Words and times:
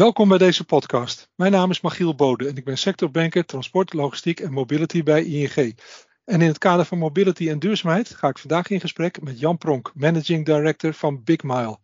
Welkom 0.00 0.28
bij 0.28 0.38
deze 0.38 0.64
podcast. 0.64 1.30
Mijn 1.34 1.52
naam 1.52 1.70
is 1.70 1.80
Machiel 1.80 2.14
Bode 2.14 2.48
en 2.48 2.56
ik 2.56 2.64
ben 2.64 2.78
sectorbanker 2.78 3.44
transport, 3.44 3.92
logistiek 3.92 4.40
en 4.40 4.52
mobility 4.52 5.02
bij 5.02 5.24
ING. 5.24 5.78
En 6.24 6.40
in 6.40 6.48
het 6.48 6.58
kader 6.58 6.84
van 6.84 6.98
mobility 6.98 7.48
en 7.48 7.58
duurzaamheid 7.58 8.14
ga 8.14 8.28
ik 8.28 8.38
vandaag 8.38 8.68
in 8.70 8.80
gesprek 8.80 9.22
met 9.22 9.40
Jan 9.40 9.58
Pronk, 9.58 9.90
Managing 9.94 10.44
Director 10.46 10.92
van 10.92 11.24
Big 11.24 11.42
Mile. 11.42 11.78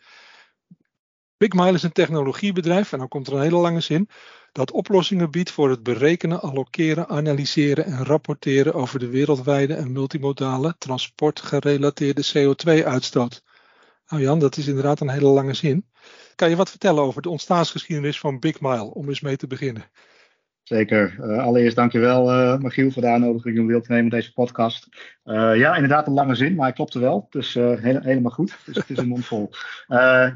Big 1.36 1.52
Mile 1.52 1.72
is 1.72 1.82
een 1.82 1.92
technologiebedrijf, 1.92 2.92
en 2.92 2.98
dan 2.98 3.08
komt 3.08 3.26
er 3.26 3.32
een 3.32 3.42
hele 3.42 3.56
lange 3.56 3.80
zin, 3.80 4.08
dat 4.52 4.70
oplossingen 4.70 5.30
biedt 5.30 5.50
voor 5.50 5.70
het 5.70 5.82
berekenen, 5.82 6.40
allokeren, 6.40 7.08
analyseren 7.08 7.84
en 7.84 8.04
rapporteren 8.04 8.74
over 8.74 8.98
de 8.98 9.08
wereldwijde 9.08 9.74
en 9.74 9.92
multimodale 9.92 10.74
transportgerelateerde 10.78 12.24
CO2-uitstoot. 12.34 13.42
Nou 14.08 14.22
Jan, 14.22 14.38
dat 14.38 14.56
is 14.56 14.66
inderdaad 14.66 15.00
een 15.00 15.10
hele 15.10 15.28
lange 15.28 15.54
zin. 15.54 15.86
Kan 16.34 16.50
je 16.50 16.56
wat 16.56 16.70
vertellen 16.70 17.02
over 17.02 17.22
de 17.22 17.30
ontstaansgeschiedenis 17.30 18.20
van 18.20 18.38
Big 18.38 18.60
Mile, 18.60 18.94
om 18.94 19.08
eens 19.08 19.20
mee 19.20 19.36
te 19.36 19.46
beginnen? 19.46 19.84
Zeker. 20.62 21.16
Uh, 21.20 21.38
allereerst 21.38 21.76
dankjewel 21.76 22.32
uh, 22.32 22.58
Michiel 22.58 22.90
voor 22.90 23.02
de 23.02 23.08
uitnodiging 23.08 23.58
om 23.58 23.66
deel 23.66 23.80
te 23.80 23.92
nemen 23.92 24.04
aan 24.04 24.18
deze 24.18 24.32
podcast. 24.32 24.88
Uh, 25.24 25.56
ja, 25.56 25.74
inderdaad 25.74 26.06
een 26.06 26.12
lange 26.12 26.34
zin, 26.34 26.54
maar 26.54 26.64
hij 26.64 26.74
klopte 26.74 26.98
wel. 26.98 27.26
Dus 27.30 27.54
heel, 27.54 28.00
helemaal 28.00 28.32
goed. 28.32 28.58
Dus 28.64 28.76
het 28.76 28.90
is 28.90 28.96
een 28.96 29.08
mond 29.08 29.26
vol. 29.26 29.50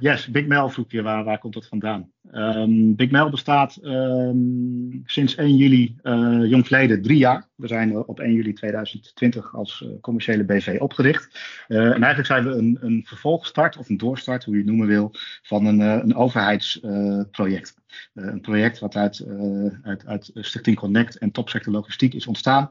yes, 0.01 0.27
Big 0.27 0.47
Mel 0.47 0.69
vroeg 0.69 0.91
je, 0.91 1.03
waar, 1.03 1.25
waar 1.25 1.39
komt 1.39 1.55
dat 1.55 1.67
vandaan? 1.67 2.13
Um, 2.35 2.95
Big 2.95 3.11
Mel 3.11 3.31
bestaat 3.31 3.79
um, 3.83 5.03
sinds 5.07 5.35
1 5.35 5.57
juli 5.57 5.97
uh, 6.03 6.51
jongsleden 6.51 7.03
drie 7.03 7.19
jaar. 7.19 7.49
We 7.55 7.67
zijn 7.67 7.97
op 7.97 8.21
1 8.21 8.33
juli 8.33 8.53
2020 8.53 9.55
als 9.55 9.81
uh, 9.87 10.01
commerciële 10.01 10.45
BV 10.45 10.77
opgericht. 10.81 11.39
En 11.69 11.91
eigenlijk 11.91 12.27
zijn 12.27 12.45
we 12.45 12.51
een, 12.51 12.79
een 12.81 13.03
vervolgstart 13.07 13.77
of 13.77 13.89
een 13.89 13.97
doorstart, 13.97 14.45
hoe 14.45 14.55
je 14.55 14.61
het 14.61 14.69
noemen 14.69 14.87
wil, 14.87 15.11
van 15.43 15.67
een, 15.67 15.81
een 15.81 16.15
overheidsproject. 16.15 17.75
een 18.15 18.41
project 18.41 18.79
wat 18.79 18.97
uit, 18.97 19.27
uit, 19.83 20.07
uit 20.07 20.31
Stichting 20.35 20.77
Connect 20.77 21.19
en 21.19 21.31
Topsector 21.31 21.73
Logistiek 21.73 22.15
is 22.15 22.27
ontstaan. 22.27 22.71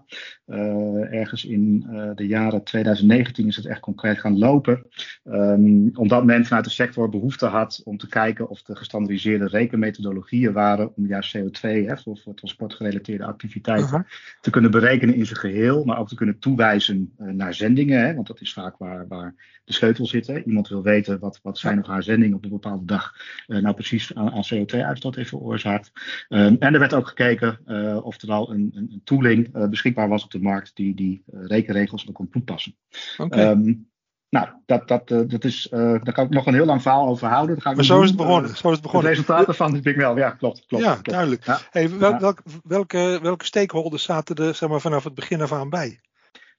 ergens 1.09 1.45
in 1.45 1.87
de 2.15 2.27
jaren 2.27 2.63
2019 2.63 3.47
is 3.47 3.55
het 3.55 3.65
echt 3.65 3.79
concreet 3.79 4.19
gaan 4.19 4.37
lopen. 4.37 4.85
Um, 5.23 5.89
omdat 5.93 6.25
men 6.25 6.45
vanuit 6.45 6.65
de 6.65 6.71
sector 6.71 7.09
behoefte 7.09 7.45
had 7.45 7.81
om 7.83 7.97
te 7.97 8.07
kijken 8.07 8.49
of 8.49 8.61
de 8.61 8.75
gestandardiseerde 8.75 9.38
rekenmethodologieën 9.47 10.53
waren 10.53 10.95
om 10.95 11.07
juist 11.07 11.37
CO2 11.37 11.59
hè, 11.61 11.97
voor, 11.97 12.17
voor 12.17 12.33
transportgerelateerde 12.33 13.25
activiteiten 13.25 14.05
te 14.41 14.49
kunnen 14.49 14.71
berekenen 14.71 15.15
in 15.15 15.25
zijn 15.25 15.39
geheel, 15.39 15.83
maar 15.83 15.99
ook 15.99 16.07
te 16.07 16.15
kunnen 16.15 16.39
toewijzen 16.39 17.13
uh, 17.19 17.31
naar 17.31 17.53
zendingen, 17.53 18.05
hè, 18.05 18.15
want 18.15 18.27
dat 18.27 18.41
is 18.41 18.53
vaak 18.53 18.77
waar, 18.77 19.07
waar 19.07 19.61
de 19.63 19.73
sleutel 19.73 20.05
zit. 20.05 20.27
Hè. 20.27 20.43
Iemand 20.43 20.67
wil 20.67 20.83
weten 20.83 21.19
wat, 21.19 21.39
wat 21.43 21.57
zijn 21.57 21.79
of 21.79 21.87
haar 21.87 22.03
zendingen 22.03 22.35
op 22.35 22.43
een 22.43 22.49
bepaalde 22.49 22.85
dag 22.85 23.13
uh, 23.47 23.61
nou 23.61 23.75
precies 23.75 24.15
aan, 24.15 24.31
aan 24.31 24.47
CO2-uitstoot 24.53 25.15
heeft 25.15 25.29
veroorzaakt. 25.29 25.91
Um, 26.29 26.55
en 26.59 26.73
er 26.73 26.79
werd 26.79 26.93
ook 26.93 27.07
gekeken 27.07 27.59
uh, 27.67 28.05
of 28.05 28.21
er 28.21 28.31
al 28.31 28.51
een, 28.51 28.71
een, 28.73 28.87
een 28.91 29.01
tooling 29.03 29.69
beschikbaar 29.69 30.07
was 30.09 30.23
op 30.23 30.31
de 30.31 30.41
markt 30.41 30.75
die 30.75 30.95
die 30.95 31.23
rekenregels 31.25 32.07
ook 32.07 32.15
kon 32.15 32.29
toepassen. 32.29 32.75
Okay. 33.17 33.51
Um, 33.51 33.88
nou, 34.29 34.47
dat, 34.65 34.87
dat, 34.87 35.11
uh, 35.11 35.21
dat 35.27 35.43
is, 35.43 35.67
uh, 35.73 35.79
daar 35.79 36.13
kan 36.13 36.25
ik 36.25 36.29
nog 36.29 36.45
een 36.45 36.53
heel 36.53 36.65
lang 36.65 36.81
verhaal 36.81 37.07
over 37.07 37.27
houden. 37.27 37.55
Dat 37.55 37.63
ga 37.63 37.69
ik 37.69 37.75
maar 37.75 37.85
zo 37.85 38.01
is, 38.01 38.07
het 38.07 38.17
begonnen, 38.17 38.57
zo 38.57 38.67
is 38.67 38.73
het 38.73 38.81
begonnen. 38.81 39.11
De 39.11 39.17
resultaten 39.17 39.55
van 39.55 39.71
de 39.73 39.81
Big 39.81 39.95
Mail, 39.95 40.17
ja, 40.17 40.29
klopt. 40.29 40.65
klopt 40.67 40.83
ja, 40.83 40.91
klopt. 40.91 41.09
duidelijk. 41.09 41.45
Ja. 41.45 41.59
Hey, 41.69 41.97
wel, 41.97 42.33
welke, 42.63 43.19
welke 43.21 43.45
stakeholders 43.45 44.03
zaten 44.03 44.35
er 44.35 44.55
zeg 44.55 44.69
maar, 44.69 44.81
vanaf 44.81 45.03
het 45.03 45.13
begin 45.13 45.41
af 45.41 45.51
aan 45.51 45.69
bij? 45.69 45.99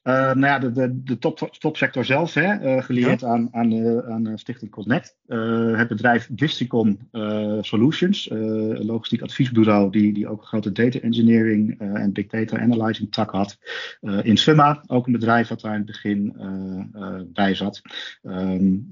Uh, 0.02 0.14
nou 0.14 0.40
ja, 0.40 0.58
de, 0.58 0.72
de, 0.72 1.02
de 1.02 1.18
top, 1.18 1.38
topsector 1.58 2.04
zelf, 2.04 2.34
hè, 2.34 2.76
uh, 2.76 2.82
geleerd 2.82 3.20
ja. 3.20 3.26
aan, 3.26 3.48
aan, 3.52 3.72
uh, 3.72 3.98
aan 3.98 4.38
Stichting 4.38 4.70
Connect. 4.70 5.16
het 5.76 5.88
bedrijf 5.88 6.28
Districon 6.32 7.08
Solutions, 7.60 8.28
logistiek 8.72 9.22
adviesbureau, 9.22 9.90
die, 9.90 10.12
die 10.12 10.28
ook 10.28 10.40
een 10.40 10.46
grote 10.46 10.72
data 10.72 10.98
engineering 10.98 11.80
en 11.80 12.12
big 12.12 12.26
data 12.26 12.58
analyzing 12.58 13.12
tak 13.12 13.30
had. 13.30 13.58
in 14.22 14.36
Summa, 14.36 14.82
ook 14.86 15.06
een 15.06 15.12
bedrijf 15.12 15.48
wat 15.48 15.60
daar 15.60 15.72
in 15.72 15.78
het 15.78 15.86
begin 15.86 16.36
bij 17.32 17.54
zat. 17.54 17.80
Um, 18.22 18.88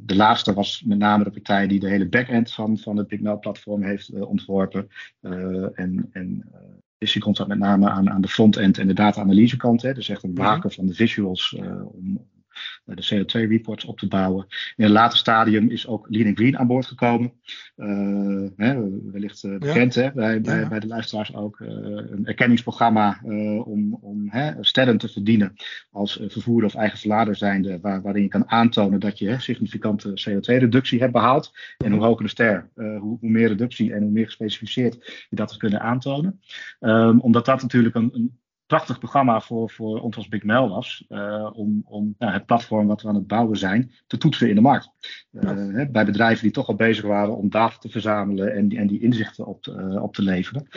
de 0.00 0.16
laatste 0.16 0.52
was 0.54 0.82
met 0.86 0.98
name 0.98 1.24
de 1.24 1.30
partij 1.30 1.66
die 1.66 1.80
de 1.80 1.88
hele 1.88 2.08
backend 2.08 2.52
van, 2.52 2.78
van 2.78 2.96
het 2.96 3.08
Big 3.08 3.20
Mail 3.20 3.38
platform 3.38 3.82
heeft 3.82 4.10
ontworpen. 4.12 4.88
en 5.74 6.08
en 6.12 6.44
Visicon 6.98 7.34
staat 7.34 7.48
met 7.48 7.58
name 7.58 7.88
aan, 7.88 8.10
aan 8.10 8.20
de 8.20 8.28
front-end 8.28 8.78
en 8.78 8.86
de 8.86 8.94
data-analyse 8.94 9.56
kant. 9.56 9.82
Hè. 9.82 9.94
Dus 9.94 10.08
echt 10.08 10.22
een 10.22 10.32
maken 10.32 10.72
van 10.72 10.86
de 10.86 10.94
visuals 10.94 11.56
uh, 11.58 11.94
om 11.94 12.26
de 12.84 13.24
CO2-reports 13.24 13.84
op 13.84 13.98
te 13.98 14.08
bouwen. 14.08 14.46
In 14.76 14.84
een 14.84 14.90
later 14.90 15.18
stadium 15.18 15.70
is 15.70 15.86
ook 15.86 16.06
Lean 16.08 16.36
Green 16.36 16.58
aan 16.58 16.66
boord 16.66 16.86
gekomen. 16.86 17.32
Uh, 17.76 18.48
hè, 18.56 19.00
wellicht 19.10 19.44
uh, 19.44 19.58
bekend 19.58 19.94
ja. 19.94 20.02
hè, 20.02 20.12
bij, 20.12 20.40
bij, 20.40 20.60
ja. 20.60 20.68
bij 20.68 20.80
de 20.80 20.86
luisteraars 20.86 21.34
ook. 21.34 21.60
Een 21.60 22.26
erkenningsprogramma 22.26 23.20
om, 23.64 23.94
om 23.94 24.26
hè, 24.28 24.52
sterren 24.60 24.98
te 24.98 25.08
verdienen 25.08 25.54
als 25.90 26.20
vervoerder 26.28 26.68
of 26.68 26.74
eigen 26.74 26.98
verlader 26.98 27.36
zijnde. 27.36 27.78
Waar, 27.80 28.02
waarin 28.02 28.22
je 28.22 28.28
kan 28.28 28.50
aantonen 28.50 29.00
dat 29.00 29.18
je 29.18 29.28
hè, 29.28 29.40
significante 29.40 30.08
CO2-reductie 30.08 31.00
hebt 31.00 31.12
behaald. 31.12 31.52
En 31.78 31.92
hoe 31.92 32.04
hoger 32.04 32.24
de 32.24 32.30
ster, 32.30 32.68
hoe, 32.74 33.18
hoe, 33.20 33.30
meer 33.30 33.48
reductie 33.48 33.92
en 33.92 34.02
hoe 34.02 34.10
meer 34.10 34.24
gespecificeerd 34.24 35.26
je 35.28 35.36
dat 35.36 35.56
kunt 35.56 35.74
aantonen. 35.74 36.40
Um, 36.80 37.20
omdat 37.20 37.44
dat 37.44 37.62
natuurlijk 37.62 37.94
een, 37.94 38.10
een 38.12 38.38
prachtig 38.68 38.98
programma 38.98 39.40
voor, 39.40 39.70
voor 39.70 40.00
ons 40.00 40.16
als 40.16 40.28
Big 40.28 40.42
Mail 40.42 40.68
was. 40.68 41.04
Uh, 41.08 41.50
om 41.52 41.82
om 41.84 42.14
nou, 42.18 42.32
het 42.32 42.46
platform 42.46 42.86
wat 42.86 43.02
we 43.02 43.08
aan 43.08 43.14
het 43.14 43.26
bouwen 43.26 43.58
zijn 43.58 43.90
te 44.06 44.16
toetsen 44.16 44.48
in 44.48 44.54
de 44.54 44.60
markt. 44.60 44.90
Uh, 45.32 45.42
ja. 45.42 45.56
hè, 45.56 45.88
bij 45.88 46.04
bedrijven 46.04 46.42
die 46.42 46.52
toch 46.52 46.68
al 46.68 46.74
bezig 46.74 47.04
waren 47.04 47.36
om 47.36 47.50
data 47.50 47.76
te 47.78 47.88
verzamelen 47.88 48.54
en, 48.54 48.70
en 48.70 48.86
die 48.86 49.00
inzichten 49.00 49.46
op 49.46 49.62
te, 49.62 49.72
uh, 49.72 50.02
op 50.02 50.14
te 50.14 50.22
leveren. 50.22 50.68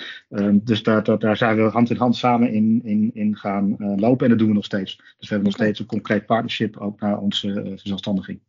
dus 0.63 0.83
daar, 0.83 1.03
daar, 1.03 1.19
daar, 1.19 1.37
zijn 1.37 1.55
we 1.55 1.61
hand 1.61 1.89
in 1.89 1.97
hand 1.97 2.15
samen 2.15 2.53
in, 2.53 2.81
in, 2.83 3.11
in 3.13 3.37
gaan 3.37 3.75
lopen 3.77 4.23
en 4.23 4.29
dat 4.29 4.39
doen 4.39 4.47
we 4.47 4.53
nog 4.53 4.65
steeds. 4.65 4.95
Dus 4.95 5.29
we 5.29 5.35
hebben 5.35 5.43
nog 5.43 5.53
steeds 5.53 5.79
een 5.79 5.85
concreet 5.85 6.25
partnership 6.25 6.77
ook 6.77 6.99
naar 6.99 7.17
onze 7.17 7.73
verzelfstandiging. 7.75 8.39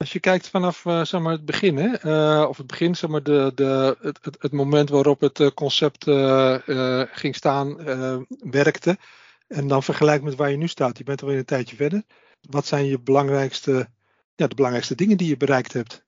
Als 0.00 0.12
je 0.12 0.20
kijkt 0.20 0.48
vanaf 0.48 0.84
uh, 0.84 1.04
zeg 1.04 1.20
maar 1.20 1.32
het 1.32 1.44
begin, 1.44 1.76
hè, 1.76 2.04
uh, 2.04 2.48
of 2.48 2.56
het 2.56 2.66
begin, 2.66 2.94
zeg 2.94 3.10
maar 3.10 3.22
de, 3.22 3.52
de, 3.54 3.96
het, 4.00 4.36
het, 4.38 4.52
moment 4.52 4.88
waarop 4.88 5.20
het 5.20 5.38
uh, 5.38 5.48
concept 5.48 6.04
ging 7.10 7.34
staan, 7.34 7.76
werkte, 8.50 8.98
en 9.46 9.68
dan 9.68 9.82
vergelijk 9.82 10.22
met 10.22 10.34
waar 10.34 10.50
je 10.50 10.56
nu 10.56 10.68
staat, 10.68 10.98
je 10.98 11.04
bent 11.04 11.22
alweer 11.22 11.38
een 11.38 11.44
tijdje 11.44 11.76
verder. 11.76 12.02
Wat 12.40 12.66
zijn 12.66 12.84
je 12.84 13.00
belangrijkste, 13.00 13.88
ja, 14.34 14.46
de 14.46 14.54
belangrijkste 14.54 14.94
dingen 14.94 15.16
die 15.16 15.28
je 15.28 15.36
bereikt 15.36 15.72
hebt? 15.72 16.04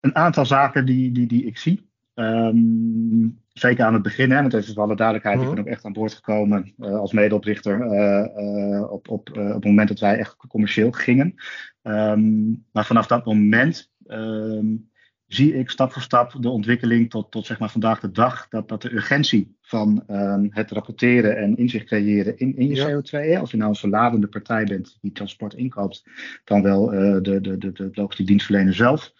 Een 0.00 0.16
aantal 0.16 0.46
zaken 0.46 0.86
die, 0.86 1.12
die, 1.12 1.26
die 1.26 1.44
ik 1.46 1.58
zie. 1.58 1.92
Um, 2.14 3.42
zeker 3.52 3.84
aan 3.84 3.94
het 3.94 4.02
begin, 4.02 4.30
hè, 4.30 4.40
want 4.40 4.54
even 4.54 4.74
voor 4.74 4.82
alle 4.82 4.96
duidelijkheid, 4.96 5.40
ik 5.40 5.48
ben 5.48 5.58
ook 5.58 5.66
echt 5.66 5.84
aan 5.84 5.92
boord 5.92 6.14
gekomen 6.14 6.72
uh, 6.78 6.98
als 6.98 7.12
medeoprichter 7.12 7.80
uh, 7.80 8.26
uh, 8.44 8.92
op, 8.92 9.08
op, 9.08 9.28
op 9.28 9.34
het 9.34 9.64
moment 9.64 9.88
dat 9.88 10.00
wij 10.00 10.18
echt 10.18 10.36
commercieel 10.48 10.90
gingen. 10.90 11.34
Um, 11.82 12.64
maar 12.72 12.84
vanaf 12.84 13.06
dat 13.06 13.24
moment 13.24 13.90
um, 14.06 14.90
zie 15.26 15.54
ik 15.54 15.70
stap 15.70 15.92
voor 15.92 16.02
stap 16.02 16.36
de 16.40 16.48
ontwikkeling 16.48 17.10
tot, 17.10 17.30
tot 17.30 17.46
zeg 17.46 17.58
maar 17.58 17.70
vandaag 17.70 18.00
de 18.00 18.10
dag, 18.10 18.48
dat, 18.48 18.68
dat 18.68 18.82
de 18.82 18.92
urgentie 18.92 19.56
van 19.60 20.02
het 20.50 20.70
rapporteren 20.70 21.36
en 21.36 21.56
inzicht 21.56 21.86
creëren 21.86 22.38
in, 22.38 22.56
in 22.56 22.68
je 22.68 22.74
ja. 22.74 22.88
CO2, 22.88 23.40
als 23.40 23.50
je 23.50 23.56
nou 23.56 23.70
een 23.70 23.76
verladende 23.76 24.26
partij 24.26 24.64
bent 24.64 24.98
die 25.00 25.12
transport 25.12 25.54
inkoopt, 25.54 26.04
dan 26.44 26.62
wel 26.62 26.86
de, 26.86 27.38
de, 27.40 27.58
de, 27.58 27.72
de 27.72 27.88
logistiek 27.92 28.26
dienstverlener 28.26 28.74
zelf, 28.74 29.12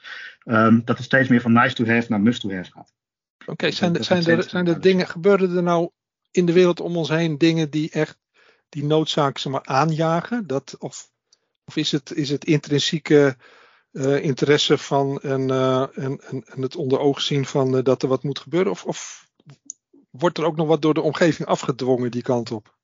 dat 0.84 0.96
het 0.96 1.02
steeds 1.02 1.28
meer 1.28 1.40
van 1.40 1.52
nice 1.52 1.74
to 1.74 1.84
have 1.84 2.06
naar 2.08 2.20
must 2.20 2.40
to 2.40 2.50
have 2.50 2.70
gaat. 2.70 2.92
Oké, 3.40 3.50
okay, 3.50 3.70
zijn, 3.70 4.04
zijn, 4.04 4.26
er, 4.26 4.42
zijn 4.42 4.66
er 4.66 4.80
dingen, 4.80 5.06
gebeuren 5.06 5.56
er 5.56 5.62
nou 5.62 5.90
in 6.30 6.46
de 6.46 6.52
wereld 6.52 6.80
om 6.80 6.96
ons 6.96 7.08
heen 7.08 7.38
dingen 7.38 7.70
die 7.70 7.90
echt 7.90 8.18
die 8.68 8.84
noodzaak 8.84 9.38
zeg 9.38 9.52
maar, 9.52 9.64
aanjagen? 9.64 10.46
Dat, 10.46 10.76
of, 10.78 11.10
of 11.64 11.76
is, 11.76 11.92
het, 11.92 12.12
is 12.12 12.30
het 12.30 12.44
intrinsieke 12.44 13.36
uh, 13.92 14.24
interesse 14.24 14.78
van 14.78 15.20
en, 15.20 15.48
uh, 15.48 15.80
en, 15.98 16.20
en, 16.20 16.44
en, 16.44 16.62
het 16.62 16.76
onder 16.76 16.98
ogen 16.98 17.22
zien 17.22 17.46
van 17.46 17.76
uh, 17.76 17.82
dat 17.82 18.02
er 18.02 18.08
wat 18.08 18.22
moet 18.22 18.38
gebeuren? 18.38 18.72
Of, 18.72 18.84
of 18.84 19.28
wordt 20.10 20.38
er 20.38 20.44
ook 20.44 20.56
nog 20.56 20.66
wat 20.66 20.82
door 20.82 20.94
de 20.94 21.00
omgeving 21.00 21.48
afgedwongen 21.48 22.10
die 22.10 22.22
kant 22.22 22.50
op? 22.50 22.76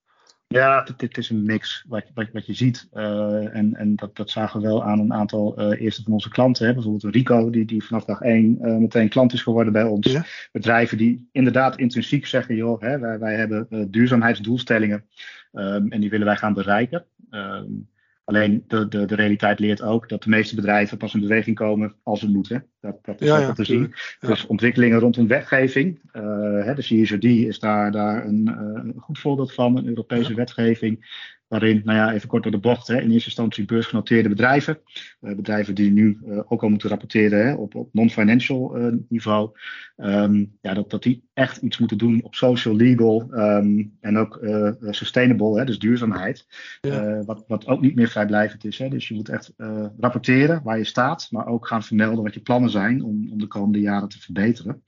Ja, 0.55 0.87
dit, 0.97 1.19
is 1.19 1.31
een 1.31 1.43
mix 1.43 1.85
wat, 1.88 2.05
wat, 2.14 2.29
wat 2.32 2.47
je 2.47 2.55
ziet. 2.55 2.88
Uh, 2.93 3.56
en 3.56 3.75
en 3.75 3.97
dat, 3.97 4.17
dat 4.17 4.31
zagen 4.31 4.61
we 4.61 4.67
wel 4.67 4.85
aan 4.85 4.99
een 4.99 5.12
aantal 5.12 5.61
uh, 5.61 5.81
eerste 5.81 6.02
van 6.02 6.12
onze 6.12 6.29
klanten. 6.29 6.67
Hè. 6.67 6.75
Bijvoorbeeld 6.75 7.14
Rico, 7.14 7.50
die, 7.50 7.64
die 7.64 7.85
vanaf 7.85 8.05
dag 8.05 8.20
één 8.20 8.58
uh, 8.62 8.76
meteen 8.76 9.08
klant 9.08 9.32
is 9.32 9.43
geworden 9.43 9.73
bij 9.73 9.82
ons. 9.82 10.12
Ja. 10.12 10.25
Bedrijven 10.52 10.99
die 10.99 11.29
inderdaad 11.32 11.76
intrinsiek 11.76 12.26
zeggen, 12.26 12.55
joh, 12.55 12.81
hè, 12.81 12.99
wij, 12.99 13.19
wij 13.19 13.35
hebben 13.35 13.91
duurzaamheidsdoelstellingen 13.91 15.05
um, 15.52 15.91
en 15.91 16.00
die 16.00 16.11
willen 16.11 16.26
wij 16.26 16.37
gaan 16.37 16.55
bereiken. 16.55 17.05
Um, 17.31 17.88
alleen 18.31 18.65
de, 18.67 18.88
de, 18.88 19.05
de 19.05 19.15
realiteit 19.15 19.59
leert 19.59 19.82
ook 19.82 20.09
dat 20.09 20.23
de 20.23 20.29
meeste 20.29 20.55
bedrijven 20.55 20.99
pas 20.99 21.15
in 21.15 21.21
beweging 21.21 21.56
komen 21.56 21.94
als 22.03 22.21
het 22.21 22.32
moet. 22.32 22.49
Hè. 22.49 22.59
Dat, 22.81 22.99
dat 23.03 23.21
is 23.21 23.31
ook 23.31 23.38
ja, 23.38 23.53
te 23.53 23.65
zien. 23.65 23.94
Dus 24.21 24.47
ontwikkelingen 24.47 24.99
rondom 24.99 25.27
wetgeving. 25.27 26.00
Hè, 26.12 26.75
de 26.75 26.82
CSRD 26.82 27.25
is 27.25 27.59
daar, 27.59 27.93
daar 27.93 28.27
een, 28.27 28.47
een 28.75 28.94
goed 28.97 29.19
voorbeeld 29.19 29.55
van, 29.55 29.77
een 29.77 29.88
Europese 29.88 30.35
wetgeving 30.35 31.06
Waarin, 31.50 31.81
nou 31.85 31.99
ja, 31.99 32.12
even 32.12 32.29
kort 32.29 32.43
door 32.43 32.52
de 32.52 32.58
bocht, 32.58 32.87
hè, 32.87 32.94
in 32.94 33.11
eerste 33.11 33.26
instantie 33.26 33.64
beursgenoteerde 33.64 34.29
bedrijven. 34.29 34.81
Uh, 35.20 35.37
bedrijven 35.37 35.75
die 35.75 35.91
nu 35.91 36.19
uh, 36.26 36.41
ook 36.49 36.62
al 36.62 36.69
moeten 36.69 36.88
rapporteren 36.88 37.47
hè, 37.47 37.55
op, 37.55 37.75
op 37.75 37.88
non-financial 37.93 38.79
uh, 38.79 38.94
niveau. 39.08 39.50
Um, 39.97 40.56
ja, 40.61 40.75
dat, 40.75 40.91
dat 40.91 41.02
die 41.02 41.29
echt 41.35 41.56
iets 41.56 41.79
moeten 41.79 41.99
doen 41.99 42.23
op 42.23 42.35
social, 42.35 42.76
legal 42.76 43.29
um, 43.31 43.97
en 44.00 44.19
ook 44.19 44.38
sustainable, 44.81 45.58
hè, 45.58 45.64
dus 45.64 45.79
duurzaamheid. 45.79 46.47
Ja. 46.81 47.25
wat, 47.25 47.44
wat 47.47 47.67
ook 47.67 47.81
niet 47.81 47.94
meer 47.94 48.08
vrijblijvend 48.08 48.64
is. 48.64 48.79
Hè. 48.79 48.88
Dus 48.88 49.08
je 49.08 49.14
moet 49.14 49.29
echt 49.29 49.53
rapporteren 49.99 50.62
waar 50.62 50.79
je 50.79 50.85
staat, 50.85 51.29
maar 51.31 51.46
ook 51.46 51.67
gaan 51.67 51.82
vermelden 51.82 52.25
wat 52.25 52.35
je 52.35 52.41
plannen 52.41 52.70
zijn 52.70 53.03
om, 53.03 53.29
om 53.32 53.38
de 53.38 53.46
komende 53.46 53.81
jaren 53.81 54.08
te 54.08 54.20
verbeteren. 54.20 54.82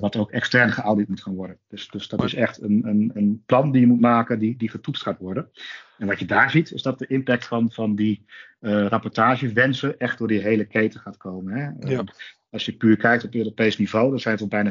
wat 0.00 0.16
ook 0.16 0.30
extern 0.30 0.72
geaudit 0.72 1.08
moet 1.08 1.22
gaan 1.22 1.34
worden. 1.34 1.58
Dus, 1.68 1.88
dus 1.88 2.08
dat 2.08 2.24
is 2.24 2.34
echt 2.34 2.62
een, 2.62 2.82
een, 2.84 3.10
een 3.14 3.42
plan 3.46 3.72
die 3.72 3.80
je 3.80 3.86
moet 3.86 4.00
maken 4.00 4.38
die, 4.38 4.56
die 4.56 4.68
getoetst 4.68 5.02
gaat 5.02 5.18
worden. 5.18 5.50
En 5.98 6.06
wat 6.06 6.18
je 6.18 6.24
daar 6.24 6.50
ziet, 6.50 6.72
is 6.72 6.82
dat 6.82 6.98
de 6.98 7.06
impact 7.06 7.46
van, 7.46 7.70
van 7.72 7.94
die 7.94 8.24
uh, 8.60 8.86
rapportagewensen 8.86 9.98
echt 9.98 10.18
door 10.18 10.28
die 10.28 10.40
hele 10.40 10.64
keten 10.64 11.00
gaat 11.00 11.16
komen. 11.16 11.54
Hè? 11.54 11.90
Ja. 11.90 12.04
Als 12.52 12.64
je 12.64 12.72
puur 12.72 12.96
kijkt 12.96 13.24
op 13.24 13.34
Europees 13.34 13.78
niveau, 13.78 14.10
dan 14.10 14.20
zijn 14.20 14.34
het 14.34 14.42
al 14.42 14.48
bijna 14.48 14.70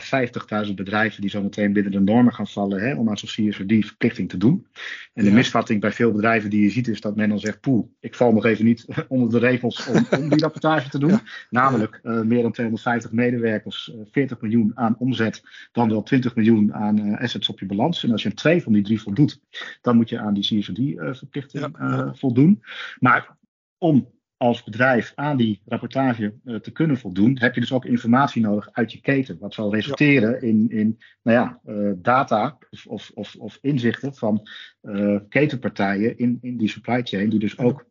50.000 0.67 0.73
bedrijven 0.73 1.21
die 1.21 1.29
zo 1.29 1.41
meteen 1.41 1.73
binnen 1.73 1.91
de 1.91 1.99
normen 1.99 2.33
gaan 2.33 2.47
vallen 2.47 2.81
hè, 2.81 2.95
om 2.95 3.09
aan 3.09 3.17
zo'n 3.17 3.49
CSRD 3.49 3.85
verplichting 3.85 4.29
te 4.29 4.37
doen. 4.37 4.67
En 5.13 5.23
de 5.23 5.31
misvatting 5.31 5.81
bij 5.81 5.91
veel 5.91 6.11
bedrijven 6.11 6.49
die 6.49 6.61
je 6.61 6.69
ziet 6.69 6.87
is 6.87 7.01
dat 7.01 7.15
men 7.15 7.29
dan 7.29 7.39
zegt, 7.39 7.59
poeh, 7.59 7.85
ik 7.99 8.15
val 8.15 8.33
nog 8.33 8.45
even 8.45 8.65
niet 8.65 8.85
onder 9.07 9.29
de 9.29 9.47
regels 9.47 9.87
om, 9.87 10.05
om 10.19 10.29
die 10.29 10.39
rapportage 10.39 10.89
te 10.89 10.99
doen. 10.99 11.19
Namelijk 11.49 11.99
uh, 12.03 12.21
meer 12.21 12.41
dan 12.41 12.51
250 12.51 13.11
medewerkers, 13.11 13.91
uh, 13.93 14.01
eh, 14.01 14.07
40 14.11 14.41
miljoen 14.41 14.71
aan 14.75 14.95
omzet, 14.97 15.43
dan 15.71 15.89
wel 15.89 16.03
20 16.03 16.35
miljoen 16.35 16.73
aan 16.73 16.99
uh, 16.99 17.19
assets 17.19 17.49
op 17.49 17.59
je 17.59 17.65
balans. 17.65 18.03
En 18.03 18.11
als 18.11 18.23
je 18.23 18.33
twee 18.33 18.63
van 18.63 18.73
die 18.73 18.83
drie 18.83 19.01
voldoet, 19.01 19.41
dan 19.81 19.95
moet 19.95 20.09
je 20.09 20.19
aan 20.19 20.33
die 20.33 20.43
CSRD 20.43 21.17
verplichting 21.17 21.75
voldoen. 22.13 22.63
Maar 22.99 23.37
om 23.77 24.07
als 24.41 24.63
bedrijf 24.63 25.11
aan 25.15 25.37
die 25.37 25.61
rapportage 25.65 26.33
uh, 26.45 26.55
te 26.55 26.71
kunnen 26.71 26.97
voldoen, 26.97 27.37
heb 27.39 27.53
je 27.53 27.61
dus 27.61 27.71
ook 27.71 27.85
informatie 27.85 28.41
nodig 28.41 28.69
uit 28.71 28.91
je 28.91 29.01
keten. 29.01 29.37
Wat 29.39 29.53
zal 29.53 29.73
resulteren 29.73 30.41
in, 30.41 30.69
in 30.69 30.99
nou 31.21 31.37
ja, 31.37 31.59
uh, 31.73 31.91
data 31.95 32.57
of, 32.87 33.11
of, 33.13 33.35
of, 33.37 33.57
inzichten 33.61 34.15
van 34.15 34.47
uh, 34.81 35.19
ketenpartijen 35.29 36.17
in, 36.17 36.37
in 36.41 36.57
die 36.57 36.69
supply 36.69 37.01
chain, 37.03 37.29
die 37.29 37.39
dus 37.39 37.57
ook 37.57 37.85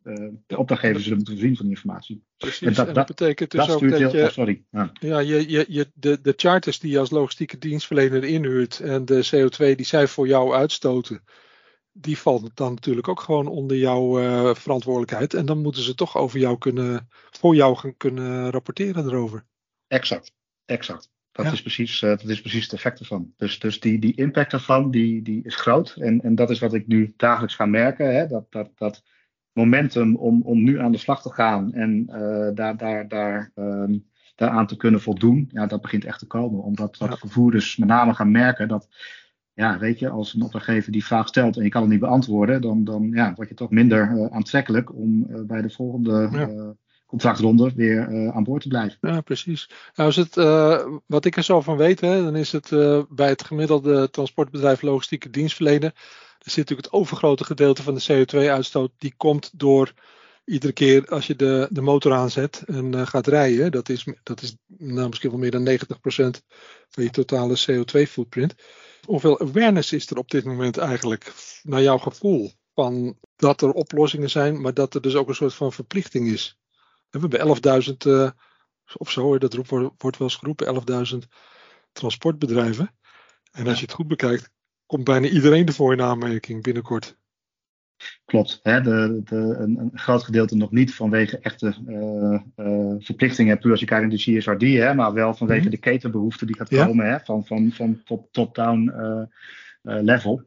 de 0.46 0.58
opdrachtgevers 0.58 1.02
zullen 1.02 1.16
moeten 1.16 1.34
voorzien 1.34 1.56
van 1.56 1.66
die 1.66 1.74
informatie. 1.74 2.22
Precies, 2.36 2.66
en 2.66 2.74
dat, 2.74 2.88
en 2.88 2.94
dat 2.94 3.06
betekent 3.06 3.50
dus 3.50 3.70
ook 3.70 3.90
dat 3.90 3.98
je, 3.98 4.22
oh, 4.22 4.28
sorry. 4.28 4.62
Ja, 4.70 4.92
ja 5.00 5.18
je, 5.18 5.50
je, 5.50 5.64
je, 5.68 5.90
de, 5.94 6.20
de 6.22 6.34
charters 6.36 6.78
die 6.78 6.90
je 6.90 6.98
als 6.98 7.10
logistieke 7.10 7.58
dienstverlener 7.58 8.24
inhuurt 8.24 8.80
en 8.80 9.04
de 9.04 9.26
CO2 9.26 9.74
die 9.76 9.86
zij 9.86 10.06
voor 10.06 10.26
jou 10.26 10.54
uitstoten, 10.54 11.22
die 11.92 12.18
valt 12.18 12.50
dan 12.56 12.74
natuurlijk 12.74 13.08
ook 13.08 13.20
gewoon 13.20 13.46
onder 13.46 13.76
jouw 13.76 14.20
uh, 14.20 14.54
verantwoordelijkheid. 14.54 15.34
En 15.34 15.46
dan 15.46 15.62
moeten 15.62 15.82
ze 15.82 15.94
toch 15.94 16.16
over 16.16 16.38
jou 16.38 16.58
kunnen, 16.58 17.08
voor 17.30 17.54
jou 17.54 17.76
gaan 17.76 17.96
kunnen 17.96 18.50
rapporteren 18.50 19.04
erover. 19.04 19.44
Exact, 19.86 20.34
exact. 20.64 21.10
Dat, 21.32 21.52
is, 21.52 21.62
precies, 21.62 22.02
uh, 22.02 22.10
dat 22.10 22.28
is 22.28 22.40
precies 22.40 22.62
het 22.62 22.72
effect 22.72 23.00
ervan. 23.00 23.32
Dus, 23.36 23.58
dus 23.58 23.80
die, 23.80 23.98
die 23.98 24.16
impact 24.16 24.52
ervan 24.52 24.90
die, 24.90 25.22
die 25.22 25.44
is 25.44 25.56
groot. 25.56 25.94
En, 25.98 26.20
en 26.20 26.34
dat 26.34 26.50
is 26.50 26.58
wat 26.58 26.74
ik 26.74 26.86
nu 26.86 27.12
dagelijks 27.16 27.54
ga 27.54 27.66
merken. 27.66 28.14
Hè? 28.14 28.26
Dat, 28.26 28.52
dat, 28.52 28.70
dat 28.74 29.02
momentum 29.52 30.16
om, 30.16 30.42
om 30.42 30.62
nu 30.62 30.80
aan 30.80 30.92
de 30.92 30.98
slag 30.98 31.22
te 31.22 31.32
gaan 31.32 31.72
en 31.72 32.06
uh, 32.10 32.48
daar, 32.54 32.76
daar, 32.76 33.08
daar, 33.08 33.52
um, 33.54 34.08
daaraan 34.34 34.66
te 34.66 34.76
kunnen 34.76 35.00
voldoen, 35.00 35.48
ja, 35.52 35.66
dat 35.66 35.80
begint 35.80 36.04
echt 36.04 36.18
te 36.18 36.26
komen. 36.26 36.62
Omdat 36.62 36.96
dat 36.98 37.18
vervoerders 37.18 37.76
met 37.76 37.88
name 37.88 38.14
gaan 38.14 38.30
merken 38.30 38.68
dat 38.68 38.88
ja, 39.60 39.78
weet 39.78 39.98
je, 39.98 40.08
als 40.08 40.34
een 40.34 40.42
opdrachtgever 40.42 40.92
die 40.92 41.04
vraag 41.04 41.28
stelt 41.28 41.56
en 41.56 41.62
je 41.62 41.68
kan 41.68 41.80
het 41.80 41.90
niet 41.90 42.00
beantwoorden, 42.00 42.60
dan, 42.60 42.84
dan 42.84 43.10
ja, 43.12 43.32
word 43.34 43.48
je 43.48 43.54
toch 43.54 43.70
minder 43.70 44.10
uh, 44.10 44.26
aantrekkelijk 44.30 44.94
om 44.94 45.26
uh, 45.30 45.40
bij 45.40 45.62
de 45.62 45.70
volgende 45.70 46.28
ja. 46.32 46.48
uh, 46.48 46.68
contractronde 47.06 47.72
weer 47.74 48.30
aan 48.32 48.44
boord 48.44 48.62
te 48.62 48.68
blijven. 48.68 48.98
Ja, 49.00 49.20
precies. 49.20 49.70
Nou 49.94 50.08
is 50.08 50.16
het, 50.16 50.34
wat 51.06 51.24
ik 51.24 51.36
er 51.36 51.42
zo 51.42 51.60
van 51.60 51.76
weet, 51.76 52.00
hè, 52.00 52.22
dan 52.22 52.36
is 52.36 52.52
het 52.52 52.68
bij 53.08 53.28
het 53.28 53.44
gemiddelde 53.44 54.10
transportbedrijf 54.10 54.82
logistieke 54.82 55.30
dienstverlener, 55.30 55.92
er 56.38 56.50
zit 56.50 56.56
natuurlijk 56.56 56.86
het 56.86 57.00
overgrote 57.00 57.44
gedeelte 57.44 57.82
van 57.82 57.94
de 57.94 58.24
CO2-uitstoot, 58.26 58.90
die 58.98 59.14
komt 59.16 59.50
door 59.58 59.92
iedere 60.44 60.72
keer 60.72 61.06
als 61.06 61.26
je 61.26 61.36
de, 61.36 61.68
de 61.70 61.80
motor 61.80 62.12
aanzet 62.12 62.62
en 62.66 63.06
gaat 63.06 63.26
rijden. 63.26 63.70
Dat 63.70 63.88
is, 63.88 64.06
dat 64.22 64.42
is 64.42 64.56
nou, 64.66 65.08
misschien 65.08 65.30
wel 65.30 65.38
meer 65.38 65.50
dan 65.50 65.68
90% 65.68 66.44
van 66.88 67.02
je 67.02 67.10
totale 67.10 67.58
CO2-footprint 67.70 68.54
hoeveel 69.06 69.40
awareness 69.40 69.92
is 69.92 70.10
er 70.10 70.16
op 70.16 70.30
dit 70.30 70.44
moment 70.44 70.78
eigenlijk, 70.78 71.32
naar 71.62 71.82
jouw 71.82 71.98
gevoel, 71.98 72.52
van 72.74 73.18
dat 73.36 73.62
er 73.62 73.72
oplossingen 73.72 74.30
zijn, 74.30 74.60
maar 74.60 74.74
dat 74.74 74.94
er 74.94 75.00
dus 75.00 75.14
ook 75.14 75.28
een 75.28 75.34
soort 75.34 75.54
van 75.54 75.72
verplichting 75.72 76.28
is? 76.28 76.58
We 77.10 77.18
hebben 77.18 77.82
11.000, 77.88 77.96
uh, 78.06 78.30
of 78.96 79.10
zo, 79.10 79.38
dat 79.38 79.54
roep, 79.54 79.68
wordt 79.98 80.18
wel 80.18 80.28
eens 80.28 80.36
geroepen, 80.36 80.84
11.000 81.12 81.18
transportbedrijven. 81.92 82.94
En 83.50 83.66
als 83.66 83.78
je 83.78 83.84
het 83.84 83.94
goed 83.94 84.08
bekijkt, 84.08 84.50
komt 84.86 85.04
bijna 85.04 85.28
iedereen 85.28 85.66
ervoor 85.66 85.92
in 85.92 86.02
aanmerking 86.02 86.62
binnenkort. 86.62 87.16
Klopt. 88.24 88.60
Hè, 88.62 88.80
de, 88.80 89.20
de, 89.24 89.36
een, 89.36 89.78
een, 89.78 89.90
groot 89.94 90.22
gedeelte 90.22 90.56
nog 90.56 90.70
niet 90.70 90.94
vanwege 90.94 91.38
echte 91.38 91.74
uh, 91.86 92.66
uh, 92.66 92.94
verplichtingen, 92.98 93.58
puur 93.58 93.70
als 93.70 93.80
je 93.80 93.86
kijkt 93.86 94.06
naar 94.06 94.16
de 94.16 94.38
CSRD, 94.38 94.62
hè, 94.62 94.94
maar 94.94 95.12
wel 95.12 95.34
vanwege 95.34 95.64
mm 95.64 95.70
de 95.70 95.76
ketenbehoefte 95.76 96.46
die 96.46 96.56
gaat 96.56 96.68
komen 96.68 97.10
hè, 97.10 97.18
van, 97.20 97.44
van, 97.44 97.72
van 97.74 98.02
top-down 98.30 98.92
uh, 98.96 99.22
level. 99.82 100.42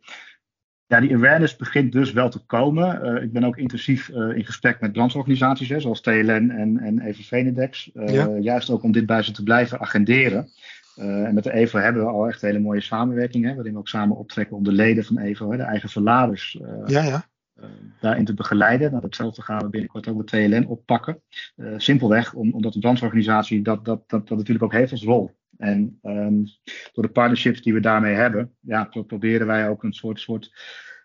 Ja, 0.86 1.00
die 1.00 1.16
awareness 1.16 1.56
begint 1.56 1.92
dus 1.92 2.12
wel 2.12 2.30
te 2.30 2.46
komen. 2.46 3.22
ik 3.24 3.32
ben 3.32 3.44
ook 3.44 3.58
intensief 3.58 4.10
in 4.10 4.46
gesprek 4.46 4.80
met 4.80 4.92
brancheorganisaties, 4.92 5.70
hè, 5.70 5.80
zoals 5.80 6.02
TLN 6.02 6.50
en, 6.50 6.80
en 6.80 7.00
Even 7.00 7.24
Venedex. 7.24 7.90
Ja. 7.94 8.38
Juist 8.40 8.70
ook 8.70 8.84
om 8.84 8.92
dit 8.92 9.06
bij 9.06 9.24
ze 9.24 9.32
te 9.32 9.44
blijven 9.44 9.80
agenderen. 9.80 10.50
en 10.96 11.34
met 11.34 11.44
de 11.44 11.54
EVO 11.54 11.80
hebben 11.80 12.04
we 12.04 12.10
al 12.10 12.28
echt 12.28 12.42
een 12.42 12.48
hele 12.48 12.62
mooie 12.62 12.82
samenwerking, 12.82 13.46
hè, 13.46 13.54
waarin 13.54 13.74
we 13.74 13.80
ook 13.80 13.88
samen 13.88 14.18
optrekken 14.18 14.58
om 14.58 14.64
de 14.64 14.72
leden 14.72 15.04
van 15.04 15.18
EVO, 15.18 15.52
hè, 15.52 15.58
de 15.58 15.64
eigen 15.64 15.90
verladers, 15.90 16.60
ja, 16.86 17.04
ja 17.04 17.32
daarin 18.00 18.26
te 18.26 18.34
begeleiden. 18.34 18.90
Nou, 18.90 19.02
datzelfde 19.02 19.42
gaan 19.42 19.62
we 19.62 19.70
binnenkort 19.70 20.08
ook 20.08 20.18
met 20.18 20.28
TLN 20.28 20.66
oppakken. 20.68 21.22
Uh, 21.56 21.74
simpelweg 21.78 22.34
om, 22.34 22.54
omdat 22.54 22.74
de 22.74 22.80
brancheorganisatie 22.80 23.62
dat, 23.62 23.86
dat, 23.86 24.10
dat, 24.10 24.28
dat 24.28 24.38
natuurlijk 24.38 24.66
ook 24.66 24.74
heeft 24.74 24.92
als 24.92 25.04
rol. 25.04 25.32
En 25.58 26.00
um, 26.04 26.46
door 26.94 27.04
de 27.04 27.12
partnerships 27.12 27.62
die 27.62 27.74
we 27.74 27.80
daarmee 27.80 28.14
hebben, 28.14 28.54
ja, 28.60 28.90
proberen 29.08 29.48
wij 29.48 29.70
ook 29.70 29.84
een 29.84 29.94
soort, 29.94 30.20
soort 30.20 30.52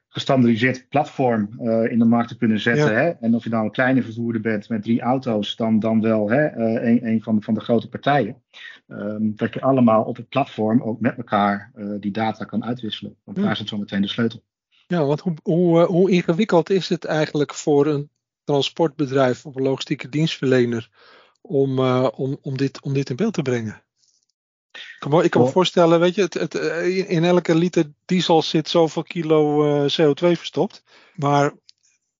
gestandardiseerd 0.09 0.89
platform 0.89 1.49
uh, 1.61 1.91
in 1.91 1.99
de 1.99 2.05
markt 2.05 2.29
te 2.29 2.37
kunnen 2.37 2.61
zetten. 2.61 2.97
Hè? 2.97 3.09
En 3.09 3.35
of 3.35 3.45
je 3.45 3.51
nou 3.51 3.65
een 3.65 3.71
kleine 3.71 4.03
vervoerder 4.03 4.41
bent 4.41 4.69
met 4.69 4.83
drie 4.83 5.01
auto's, 5.01 5.57
dan, 5.57 5.79
dan 5.79 6.01
wel 6.01 6.31
hè, 6.31 6.57
een, 6.57 7.07
een 7.07 7.23
van, 7.23 7.37
de, 7.37 7.43
van 7.43 7.55
de 7.55 7.61
grote 7.61 7.89
partijen. 7.89 8.43
Um, 8.87 9.33
dat 9.37 9.55
je 9.55 9.61
allemaal 9.61 10.03
op 10.03 10.17
het 10.17 10.29
platform 10.29 10.83
ook 10.83 11.01
met 11.01 11.17
elkaar 11.17 11.73
die 12.01 12.11
data 12.11 12.45
kan 12.45 12.65
uitwisselen. 12.65 13.17
Want 13.25 13.37
daar 13.37 13.57
zit 13.57 13.69
zo 13.69 13.79
meteen 13.79 14.03
de 14.03 14.09
sleutel. 14.09 14.43
Ja, 14.89 15.05
want 15.05 15.21
hoe, 15.21 15.35
hoe, 15.43 15.81
eh, 15.81 15.87
hoe 15.87 16.11
ingewikkeld 16.11 16.71
is 16.71 16.89
het 16.89 17.05
eigenlijk 17.05 17.55
voor 17.55 17.87
een 17.87 18.11
transportbedrijf 18.45 19.47
of 19.47 19.55
een 19.55 19.63
logistieke 19.63 20.09
dienstverlener 20.09 20.91
om, 21.41 21.79
uh, 21.79 22.09
om, 22.15 22.39
om, 22.43 22.57
dit, 22.57 22.83
om 22.83 22.93
dit 22.93 23.11
in 23.11 23.17
beeld 23.17 23.35
te 23.35 23.43
brengen? 23.43 23.83
Ik 24.73 24.97
kan, 24.99 25.11
me, 25.11 25.25
ik 25.25 25.31
kan 25.31 25.43
me 25.43 25.49
voorstellen, 25.49 26.01
weet 26.01 26.15
je, 26.15 26.23
het, 26.23 26.35
het, 26.35 26.55
eh, 26.55 27.11
in 27.11 27.25
elke 27.25 27.55
liter 27.55 27.93
diesel 28.05 28.43
zit 28.43 28.69
zoveel 28.69 29.03
kilo 29.03 29.65
uh, 29.65 29.91
CO2 29.91 30.37
verstopt. 30.37 30.83
Maar 31.15 31.55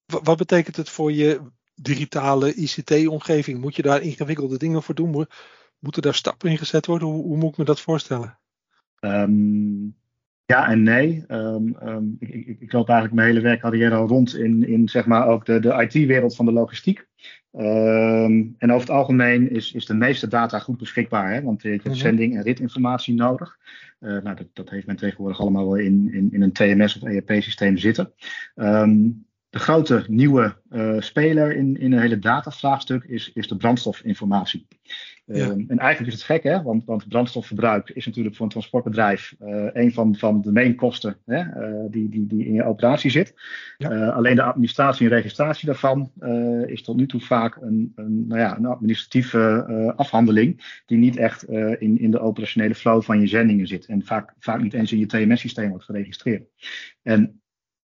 wat 0.05 0.37
betekent 0.37 0.75
het 0.75 0.89
voor 0.89 1.11
je 1.11 1.41
digitale 1.75 2.53
ICT-omgeving? 2.53 3.61
Moet 3.61 3.75
je 3.75 3.81
daar 3.81 4.01
ingewikkelde 4.01 4.57
dingen 4.57 4.83
voor 4.83 4.95
doen? 4.95 5.27
Moeten 5.79 6.01
daar 6.01 6.15
stappen 6.15 6.49
in 6.49 6.57
gezet 6.57 6.85
worden? 6.85 7.07
Hoe, 7.07 7.23
hoe 7.23 7.37
moet 7.37 7.51
ik 7.51 7.57
me 7.57 7.65
dat 7.65 7.81
voorstellen? 7.81 8.39
Um, 8.99 9.97
ja 10.49 10.69
en 10.69 10.83
nee. 10.83 11.23
Um, 11.27 11.75
um, 11.83 12.15
ik, 12.19 12.29
ik, 12.29 12.59
ik, 12.59 12.71
loop 12.71 12.87
eigenlijk 12.87 13.19
mijn 13.19 13.27
hele 13.27 13.41
werkcarrière 13.41 13.95
al 13.95 14.07
rond 14.07 14.35
in, 14.35 14.67
in 14.67 14.89
zeg 14.89 15.05
maar 15.05 15.27
ook 15.27 15.45
de, 15.45 15.59
de 15.59 15.87
IT-wereld 15.89 16.35
van 16.35 16.45
de 16.45 16.51
logistiek. 16.51 17.07
Um, 17.53 18.55
en 18.57 18.71
over 18.71 18.79
het 18.79 18.89
algemeen 18.89 19.51
is, 19.51 19.71
is 19.71 19.85
de 19.85 19.93
meeste 19.93 20.27
data 20.27 20.59
goed 20.59 20.77
beschikbaar, 20.77 21.33
hè? 21.33 21.41
want 21.41 21.61
je 21.61 21.69
hebt 21.69 21.83
mm 21.83 21.93
zending- 21.93 22.35
en 22.35 22.43
ritinformatie 22.43 23.13
nodig. 23.13 23.57
Uh, 23.99 24.21
nou, 24.21 24.35
dat, 24.35 24.47
dat, 24.53 24.69
heeft 24.69 24.85
men 24.85 24.95
tegenwoordig 24.95 25.39
allemaal 25.39 25.65
wel 25.65 25.77
in, 25.77 26.13
in, 26.13 26.29
in 26.31 26.41
een 26.41 26.51
TMS 26.51 27.01
of 27.01 27.09
ERP-systeem 27.09 27.77
zitten. 27.77 28.13
de 29.49 29.59
grote 29.59 30.05
nieuwe 30.07 30.57
uh, 30.71 30.99
speler 30.99 31.55
in, 31.55 31.79
in 31.79 31.91
een 31.91 31.99
hele 31.99 32.19
datavraagstuk 32.19 33.03
is, 33.03 33.31
is 33.33 33.47
de 33.47 33.57
brandstofinformatie. 33.57 34.67
Ehm, 35.29 35.63
en 35.67 35.77
eigenlijk 35.77 36.13
is 36.13 36.19
het 36.19 36.23
gek, 36.23 36.43
hè? 36.43 36.61
Want, 36.61 36.85
want 36.85 37.07
brandstofverbruik 37.07 37.89
is 37.89 38.05
natuurlijk 38.05 38.35
voor 38.35 38.45
een 38.45 38.51
transportbedrijf 38.51 39.35
uh, 39.41 39.67
een 39.73 39.93
van, 39.93 40.15
van 40.15 40.41
de 40.41 40.51
main 40.51 40.75
kosten 40.75 41.17
hè? 41.25 41.39
Uh, 41.39 41.85
die, 41.89 42.09
die, 42.09 42.27
die 42.27 42.45
in 42.45 42.53
je 42.53 42.63
operatie 42.63 43.11
zit. 43.11 43.33
Ja. 43.77 43.91
Uh, 43.91 44.15
alleen 44.15 44.35
de 44.35 44.43
administratie 44.43 45.09
en 45.09 45.15
registratie 45.15 45.65
daarvan 45.65 46.11
is 46.65 46.81
tot 46.81 46.97
nu 46.97 47.05
toe 47.05 47.19
vaak 47.19 47.55
een, 47.55 47.91
een, 47.95 48.27
nou 48.27 48.39
ja, 48.39 48.57
een 48.57 48.65
administratieve 48.65 49.93
afhandeling 49.95 50.81
die 50.85 50.97
niet 50.97 51.17
echt 51.17 51.43
in, 51.79 51.99
in 51.99 52.11
de 52.11 52.19
operationele 52.19 52.75
flow 52.75 53.01
van 53.01 53.19
je 53.19 53.27
zendingen 53.27 53.67
zit. 53.67 53.85
En 53.85 54.05
vaak, 54.05 54.33
vaak 54.39 54.61
niet 54.61 54.73
eens 54.73 54.91
in 54.91 54.99
je 54.99 55.05
TMS-systeem 55.05 55.69
wordt 55.69 55.85
geregistreerd. 55.85 56.43
En 57.01 57.38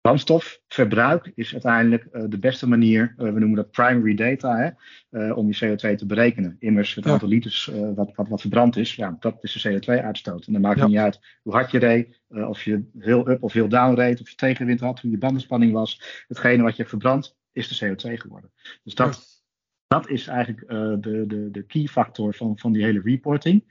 Brandstofverbruik 0.04 1.32
is 1.36 1.52
uiteindelijk 1.52 2.08
uh, 2.12 2.24
de 2.30 2.40
beste 2.40 2.68
manier, 2.68 3.16
uh, 3.18 3.32
we 3.32 3.40
noemen 3.40 3.56
dat 3.56 3.72
primary 3.72 4.16
data, 4.16 4.58
hè, 4.58 4.70
uh, 5.28 5.38
om 5.38 5.48
je 5.52 5.66
CO2 5.66 5.96
te 5.96 6.06
berekenen. 6.06 6.56
Immers 6.60 6.96
het 6.96 7.06
aantal 7.06 7.28
liters 7.28 7.72
wat, 7.96 8.12
wat, 8.16 8.28
wat 8.28 8.42
verbrand 8.42 8.78
is, 8.78 8.96
ja, 8.96 9.18
dat 9.20 9.38
is 9.42 9.62
de 9.62 9.80
CO2-uitstoot. 9.80 10.46
En 10.46 10.54
dan 10.54 10.62
maakt 10.62 10.80
het 10.80 10.90
ja. 10.90 10.94
niet 10.94 11.04
uit 11.04 11.20
hoe 11.42 11.54
hard 11.54 11.72
je 11.72 11.80
reed, 11.80 12.22
of 12.28 12.64
je 12.64 12.84
heel 13.00 13.30
up 13.30 13.44
of 13.44 13.54
heel 13.54 13.68
down 13.68 13.96
reed, 13.96 14.22
of 14.22 14.30
je 14.30 14.36
tegenwind 14.36 14.80
had, 14.80 15.00
hoe 15.00 15.12
je 15.12 15.18
bandenspanning 15.18 15.72
was. 15.72 16.24
Hetgene 16.28 16.64
wat 16.64 16.72
je 16.72 16.78
hebt 16.78 16.90
verbrand, 16.90 17.38
is 17.52 17.68
de 17.68 17.88
CO2 17.88 18.14
geworden. 18.14 18.52
Dus 18.84 18.96
dat, 18.96 19.42
ja. 19.88 20.00
dat 20.00 20.10
is 20.10 20.28
eigenlijk 20.28 20.68
de, 21.02 21.24
de, 21.28 21.52
de 21.52 21.66
key 21.66 21.88
factor 21.88 22.34
van, 22.34 22.58
van 22.58 22.72
die 22.72 22.84
hele 22.84 23.02
reporting. 23.04 23.64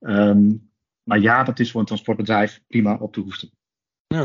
Um, 0.00 0.70
maar 1.02 1.20
ja, 1.20 1.42
dat 1.42 1.58
is 1.58 1.70
voor 1.70 1.80
een 1.80 1.86
transportbedrijf 1.86 2.62
prima 2.66 2.96
op 2.96 3.12
te 3.12 3.20
hoesten. 3.20 3.50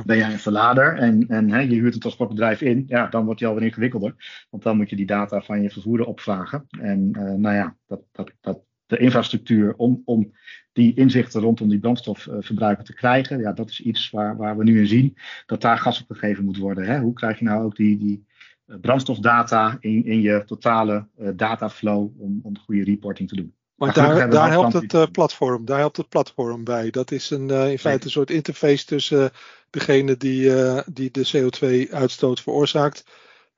Ben 0.06 0.18
jij 0.18 0.32
een 0.32 0.40
verlader 0.40 0.98
en, 0.98 1.28
en 1.28 1.52
hè, 1.52 1.60
je 1.60 1.76
huurt 1.76 1.94
een 1.94 2.00
transportbedrijf 2.00 2.62
in, 2.62 2.84
ja, 2.88 3.08
dan 3.08 3.26
wordt 3.26 3.40
het 3.40 3.50
alweer 3.50 3.66
ingewikkelder. 3.66 4.46
Want 4.50 4.64
dan 4.64 4.78
moet 4.78 4.90
je 4.90 4.96
die 4.96 5.06
data 5.06 5.42
van 5.42 5.62
je 5.62 5.70
vervoerder 5.70 6.06
opvragen. 6.06 6.66
En 6.80 7.14
uh, 7.18 7.34
nou 7.34 7.56
ja, 7.56 7.76
dat, 7.88 8.02
dat, 8.12 8.32
dat, 8.42 8.60
de 8.86 8.98
infrastructuur 8.98 9.74
om, 9.76 10.02
om 10.06 10.32
die 10.72 10.94
inzichten 10.94 11.42
rondom 11.42 11.70
die 11.70 11.80
brandstofverbruiker 11.80 12.84
te 12.84 12.94
krijgen, 12.94 13.40
ja, 13.40 13.54
dat 13.54 13.70
is 13.70 13.82
iets 13.82 14.10
waar, 14.10 14.38
waar 14.38 14.58
we 14.58 14.64
nu 14.64 14.80
in 14.80 14.88
zien 14.88 15.18
dat 15.46 15.62
daar 15.62 15.78
gas 15.78 16.02
op 16.02 16.08
gegeven 16.12 16.46
moet 16.46 16.58
worden. 16.58 16.86
Hè? 16.86 17.00
Hoe 17.00 17.14
krijg 17.14 17.40
je 17.40 17.46
nou 17.46 17.64
ook 17.64 17.76
die, 17.76 17.98
die 17.98 18.26
eh, 18.66 18.76
brandstofdata 18.82 19.78
in, 19.80 20.06
in 20.06 20.22
je 20.22 20.44
totale 20.46 21.08
uh, 21.20 21.30
dataflow 21.36 22.22
om, 22.22 22.40
om 22.44 22.58
goede 22.58 22.84
reporting 22.84 23.30
te 23.30 23.36
doen? 23.36 23.54
Maar 23.80 23.94
daar, 23.94 24.30
daar 24.30 24.50
helpt 24.50 24.74
het 24.74 24.94
uh, 24.94 25.04
platform, 25.12 25.66
daar 25.66 25.78
helpt 25.78 25.98
het 25.98 26.10
platform 26.10 26.64
bij. 26.64 26.90
Dat 26.90 27.12
is 27.12 27.30
een, 27.30 27.50
uh, 27.50 27.72
in 27.72 27.80
feite 27.80 28.06
een 28.06 28.12
soort 28.12 28.32
interface 28.32 28.86
tussen 28.86 29.22
uh, 29.22 29.28
degene 29.70 30.18
die, 30.18 30.52
die 30.86 31.12
de 31.12 31.28
CO2-uitstoot 31.28 32.42
veroorzaakt 32.42 33.04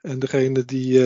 en 0.01 0.19
degene 0.19 0.65
die 0.65 0.99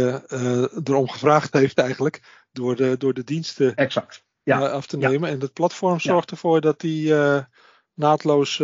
erom 0.84 1.10
gevraagd 1.10 1.54
heeft 1.62 1.78
eigenlijk 1.78 2.46
door 2.52 2.76
de, 2.76 2.98
door 2.98 3.14
de 3.14 3.24
diensten 3.24 3.76
exact. 3.76 4.24
Ja. 4.44 4.68
af 4.68 4.88
te 4.88 4.98
nemen. 4.98 5.30
Ja. 5.30 5.36
En 5.36 5.42
het 5.42 5.54
platform 5.54 6.00
zorgt 6.00 6.30
ja. 6.30 6.36
ervoor 6.36 6.62
dat 6.62 6.80
die 6.80 7.14
naadloos 7.94 8.60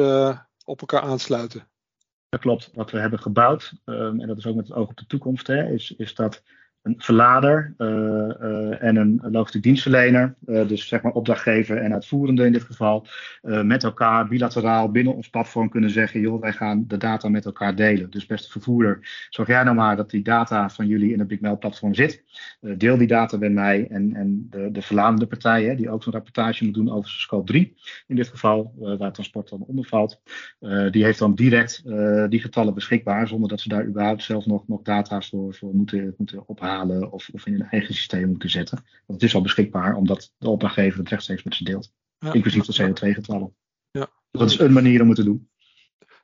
op 0.65 0.81
elkaar 0.81 1.01
aansluiten. 1.01 1.67
Dat 2.29 2.39
klopt. 2.39 2.69
Wat 2.73 2.91
we 2.91 2.99
hebben 2.99 3.19
gebouwd, 3.19 3.73
um, 3.85 4.21
en 4.21 4.27
dat 4.27 4.37
is 4.37 4.45
ook 4.45 4.55
met 4.55 4.67
het 4.67 4.77
oog 4.77 4.89
op 4.89 4.97
de 4.97 5.05
toekomst, 5.05 5.47
hè, 5.47 5.71
is, 5.71 5.93
is 5.97 6.15
dat 6.15 6.43
een 6.81 6.95
verlader 6.97 7.73
uh, 7.77 7.87
uh, 7.87 8.83
en 8.83 8.95
een 8.95 9.21
logistiek 9.31 9.63
dienstverlener, 9.63 10.35
uh, 10.45 10.67
dus 10.67 10.87
zeg 10.87 11.01
maar 11.01 11.11
opdrachtgever 11.11 11.77
en 11.77 11.93
uitvoerende 11.93 12.45
in 12.45 12.51
dit 12.51 12.63
geval, 12.63 13.07
met 13.41 13.83
elkaar 13.83 14.27
bilateraal 14.27 14.91
binnen 14.91 15.15
ons 15.15 15.29
platform 15.29 15.69
kunnen 15.69 15.89
zeggen, 15.89 16.19
joh, 16.19 16.41
wij 16.41 16.53
gaan 16.53 16.83
de 16.87 16.97
data 16.97 17.29
met 17.29 17.45
elkaar 17.45 17.75
delen. 17.75 18.09
Dus 18.09 18.25
beste 18.25 18.51
vervoerder, 18.51 19.27
zorg 19.29 19.47
jij 19.47 19.63
nou 19.63 19.75
maar 19.75 19.95
dat 19.95 20.09
die 20.09 20.21
data 20.21 20.69
van 20.69 20.87
jullie 20.87 21.13
in 21.13 21.19
het 21.19 21.27
Big 21.27 21.39
Mail 21.39 21.57
platform 21.57 21.93
zit. 21.93 22.23
deel 22.59 22.97
die 22.97 23.07
data 23.07 23.37
met 23.37 23.51
mij 23.51 23.87
en, 23.89 24.15
en 24.15 24.47
de, 24.49 24.71
de 24.71 24.81
verladende 24.81 25.27
partij, 25.27 25.63
hè, 25.63 25.75
die 25.75 25.89
ook 25.89 26.03
zo'n 26.03 26.13
rapportage 26.13 26.65
moet 26.65 26.73
doen 26.73 26.91
over 26.91 27.09
scope 27.09 27.45
3, 27.45 27.75
in 28.07 28.15
dit 28.15 28.27
geval, 28.27 28.73
waar 28.97 29.11
transport 29.11 29.49
dan 29.49 29.63
onder 29.67 29.85
valt, 29.85 30.21
die 30.91 31.03
heeft 31.03 31.19
dan 31.19 31.35
direct 31.35 31.83
die 32.29 32.41
getallen 32.41 32.73
beschikbaar, 32.73 33.27
zonder 33.27 33.49
dat 33.49 33.59
ze 33.59 33.69
daar 33.69 33.85
überhaupt 33.85 34.23
zelf 34.23 34.45
nog, 34.45 34.67
nog 34.67 34.81
data's 34.81 35.29
voor, 35.29 35.53
voor 35.53 35.73
moeten, 35.75 36.13
moeten 36.17 36.47
ophalen 36.47 36.70
of, 37.11 37.29
of 37.31 37.45
in 37.45 37.53
een 37.53 37.69
eigen 37.69 37.93
systeem 37.93 38.27
moeten 38.27 38.49
zetten. 38.49 38.77
Want 38.77 39.21
het 39.21 39.29
is 39.29 39.35
al 39.35 39.41
beschikbaar 39.41 39.95
omdat 39.95 40.33
de 40.37 40.49
opdrachtgever 40.49 40.99
het 40.99 41.09
rechtstreeks 41.09 41.43
met 41.43 41.55
ze 41.55 41.63
deelt. 41.63 41.91
Ja, 42.19 42.33
inclusief 42.33 42.65
de 42.65 42.83
CO2-getallen. 42.83 43.55
Ja. 43.91 44.09
Dat 44.31 44.49
is 44.49 44.59
een 44.59 44.73
manier 44.73 45.01
om 45.01 45.07
het 45.07 45.17
te 45.17 45.23
doen. 45.23 45.49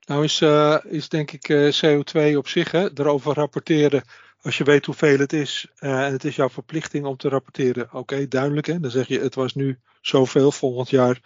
Nou 0.05 0.23
is, 0.23 0.41
uh, 0.41 0.77
is 0.83 1.09
denk 1.09 1.31
ik 1.31 1.49
uh, 1.49 1.73
CO2 1.73 2.37
op 2.37 2.47
zich, 2.47 2.71
hè, 2.71 2.99
erover 2.99 3.33
rapporteren. 3.33 4.03
Als 4.37 4.57
je 4.57 4.63
weet 4.63 4.85
hoeveel 4.85 5.19
het 5.19 5.33
is 5.33 5.67
uh, 5.79 6.05
en 6.05 6.11
het 6.11 6.23
is 6.23 6.35
jouw 6.35 6.49
verplichting 6.49 7.05
om 7.05 7.17
te 7.17 7.29
rapporteren. 7.29 7.83
Oké, 7.83 7.97
okay, 7.97 8.27
duidelijk. 8.27 8.67
Hè? 8.67 8.79
Dan 8.79 8.91
zeg 8.91 9.07
je 9.07 9.19
het 9.19 9.35
was 9.35 9.55
nu 9.55 9.79
zoveel, 10.01 10.51
volgend 10.51 10.89
jaar 10.89 11.21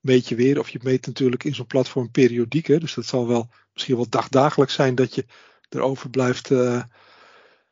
meet 0.00 0.28
je 0.28 0.34
weer. 0.34 0.58
Of 0.58 0.68
je 0.68 0.80
meet 0.82 1.06
natuurlijk 1.06 1.44
in 1.44 1.54
zo'n 1.54 1.66
platform 1.66 2.10
periodiek. 2.10 2.66
Hè? 2.66 2.78
Dus 2.78 2.94
dat 2.94 3.06
zal 3.06 3.26
wel 3.26 3.48
misschien 3.72 3.96
wel 3.96 4.08
dagdagelijks 4.08 4.74
zijn 4.74 4.94
dat 4.94 5.14
je 5.14 5.24
erover 5.68 6.10
blijft 6.10 6.50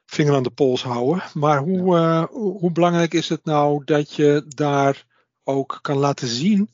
vinger 0.06 0.34
aan 0.34 0.42
de 0.42 0.50
pols 0.50 0.82
houden. 0.82 1.22
Maar 1.34 1.58
hoe, 1.58 1.96
uh, 1.96 2.24
hoe 2.30 2.72
belangrijk 2.72 3.14
is 3.14 3.28
het 3.28 3.44
nou 3.44 3.84
dat 3.84 4.14
je 4.14 4.44
daar 4.48 5.04
ook 5.44 5.78
kan 5.82 5.96
laten 5.96 6.28
zien 6.28 6.68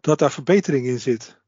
dat 0.00 0.18
daar 0.18 0.32
verbetering 0.32 0.86
in 0.86 1.00
zit? 1.00 1.42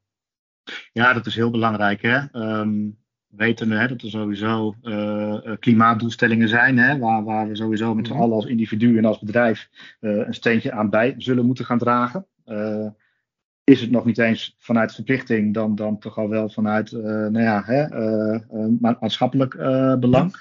Ja, 0.93 1.13
dat 1.13 1.27
is 1.27 1.35
heel 1.35 1.51
belangrijk. 1.51 2.03
Hè? 2.03 2.19
Um, 2.33 2.99
weten 3.37 3.69
we 3.69 3.75
hè, 3.75 3.89
dat 3.89 4.03
er 4.03 4.11
sowieso 4.11 4.75
uh, 4.83 5.39
klimaatdoelstellingen 5.59 6.49
zijn, 6.49 6.79
hè, 6.79 6.99
waar, 6.99 7.25
waar 7.25 7.49
we 7.49 7.57
sowieso 7.57 7.95
met 7.95 8.07
z'n 8.07 8.13
mhm. 8.13 8.23
allen 8.23 8.35
als 8.35 8.47
individu 8.47 8.99
en 8.99 9.05
als 9.05 9.19
bedrijf 9.19 9.69
uh, 10.01 10.27
een 10.27 10.35
steentje 10.35 10.73
aan 10.73 10.91
bij 10.91 11.15
zullen 11.19 11.47
moeten 11.47 11.65
gaan 11.65 11.79
dragen. 11.79 12.27
Uh, 12.47 12.87
is 13.65 13.81
het 13.81 13.91
nog 13.91 14.05
niet 14.05 14.19
eens 14.19 14.57
vanuit 14.59 14.95
verplichting, 14.95 15.55
dan, 15.55 15.75
dan 15.75 15.99
toch 15.99 16.19
al 16.19 16.29
wel 16.29 16.49
vanuit 16.49 16.93
nou 16.93 17.41
ja, 17.41 17.63
hè, 17.65 17.89
maatschappelijk 18.81 19.57
belang. 20.01 20.37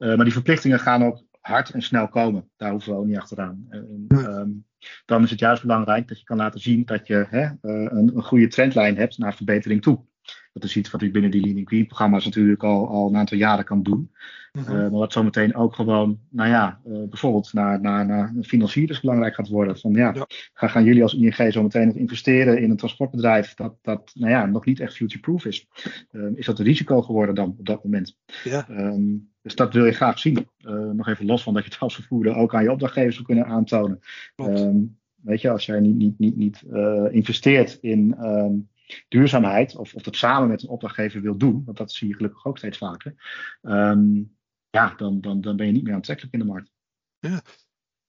Uh, 0.00 0.14
maar 0.14 0.24
die 0.24 0.32
verplichtingen 0.32 0.80
gaan 0.80 1.04
ook 1.04 1.22
hard 1.40 1.70
en 1.70 1.82
snel 1.82 2.08
komen. 2.08 2.50
Daar 2.56 2.70
hoeven 2.70 2.92
we 2.92 2.98
ook 2.98 3.06
niet 3.06 3.18
achteraan. 3.18 3.66
Um, 4.08 4.64
dan 5.04 5.22
is 5.22 5.30
het 5.30 5.38
juist 5.38 5.62
belangrijk 5.62 6.08
dat 6.08 6.18
je 6.18 6.24
kan 6.24 6.36
laten 6.36 6.60
zien 6.60 6.84
dat 6.84 7.06
je 7.06 7.26
hè, 7.28 7.42
uh, 7.42 7.50
een, 7.62 8.16
een, 8.16 8.22
goede 8.22 8.48
trendlijn 8.48 8.96
hebt 8.96 9.18
naar 9.18 9.34
verbetering 9.34 9.82
toe. 9.82 10.04
Dat 10.52 10.64
is 10.64 10.76
iets 10.76 10.90
wat 10.90 11.02
ik 11.02 11.12
binnen 11.12 11.30
die 11.30 11.46
Lean 11.46 11.66
Green 11.66 11.86
programma's 11.86 12.24
natuurlijk 12.24 12.62
al, 12.62 12.88
al 12.88 13.08
een 13.08 13.16
aantal 13.16 13.38
jaren 13.38 13.64
kan 13.64 13.82
doen. 13.82 14.10
Uh 14.52 14.66
-huh. 14.66 14.74
maar 14.74 14.90
wat 14.90 15.12
zometeen 15.12 15.54
ook 15.54 15.74
gewoon, 15.74 16.20
nou 16.30 16.48
ja, 16.48 16.80
bijvoorbeeld 16.84 17.52
naar, 17.52 17.80
naar, 17.80 18.06
naar 18.06 18.32
financiers 18.42 19.00
belangrijk 19.00 19.34
gaat 19.34 19.48
worden. 19.48 19.78
Van 19.78 19.92
ja, 19.92 20.12
ja. 20.14 20.26
gaan 20.68 20.84
jullie 20.84 21.02
als 21.02 21.14
ING 21.14 21.52
zometeen 21.52 21.86
nog 21.86 21.96
investeren 21.96 22.62
in 22.62 22.70
een 22.70 22.76
transportbedrijf 22.76 23.54
dat, 23.54 23.74
dat 23.82 24.10
nou 24.14 24.30
ja, 24.30 24.46
nog 24.46 24.64
niet 24.64 24.80
echt 24.80 24.94
future-proof 24.94 25.44
is? 25.44 25.66
Ehm, 26.10 26.32
is 26.34 26.46
dat 26.46 26.58
een 26.58 26.64
risico 26.64 27.02
geworden 27.02 27.34
dan 27.34 27.54
op 27.58 27.66
dat 27.66 27.84
moment? 27.84 28.16
Ja. 28.44 28.66
Um, 28.70 29.29
dus 29.42 29.54
dat 29.54 29.72
wil 29.72 29.84
je 29.84 29.92
graag 29.92 30.18
zien. 30.18 30.48
Uh, 30.58 30.72
nog 30.72 31.08
even 31.08 31.26
los 31.26 31.42
van 31.42 31.54
dat 31.54 31.64
je 31.64 31.70
het 31.70 31.80
als 31.80 31.94
vervoerder 31.94 32.34
ook 32.34 32.54
aan 32.54 32.62
je 32.62 32.72
opdrachtgevers 32.72 33.14
zou 33.14 33.26
kunnen 33.26 33.46
aantonen. 33.46 34.00
Um, 34.36 34.98
weet 35.22 35.40
je, 35.40 35.50
als 35.50 35.66
jij 35.66 35.80
niet, 35.80 35.96
niet, 35.96 36.18
niet, 36.18 36.36
niet 36.36 36.62
uh, 36.72 37.06
investeert 37.10 37.78
in 37.80 38.16
um, 38.20 38.68
duurzaamheid, 39.08 39.76
of, 39.76 39.94
of 39.94 40.02
dat 40.02 40.16
samen 40.16 40.48
met 40.48 40.62
een 40.62 40.68
opdrachtgever 40.68 41.20
wil 41.20 41.36
doen, 41.36 41.62
want 41.64 41.76
dat 41.76 41.92
zie 41.92 42.08
je 42.08 42.14
gelukkig 42.14 42.46
ook 42.46 42.58
steeds 42.58 42.78
vaker, 42.78 43.14
um, 43.62 44.36
ja, 44.70 44.94
dan, 44.96 45.20
dan, 45.20 45.40
dan 45.40 45.56
ben 45.56 45.66
je 45.66 45.72
niet 45.72 45.84
meer 45.84 45.94
aantrekkelijk 45.94 46.34
in 46.34 46.40
de 46.40 46.46
markt. 46.46 46.70
Ja. 47.18 47.42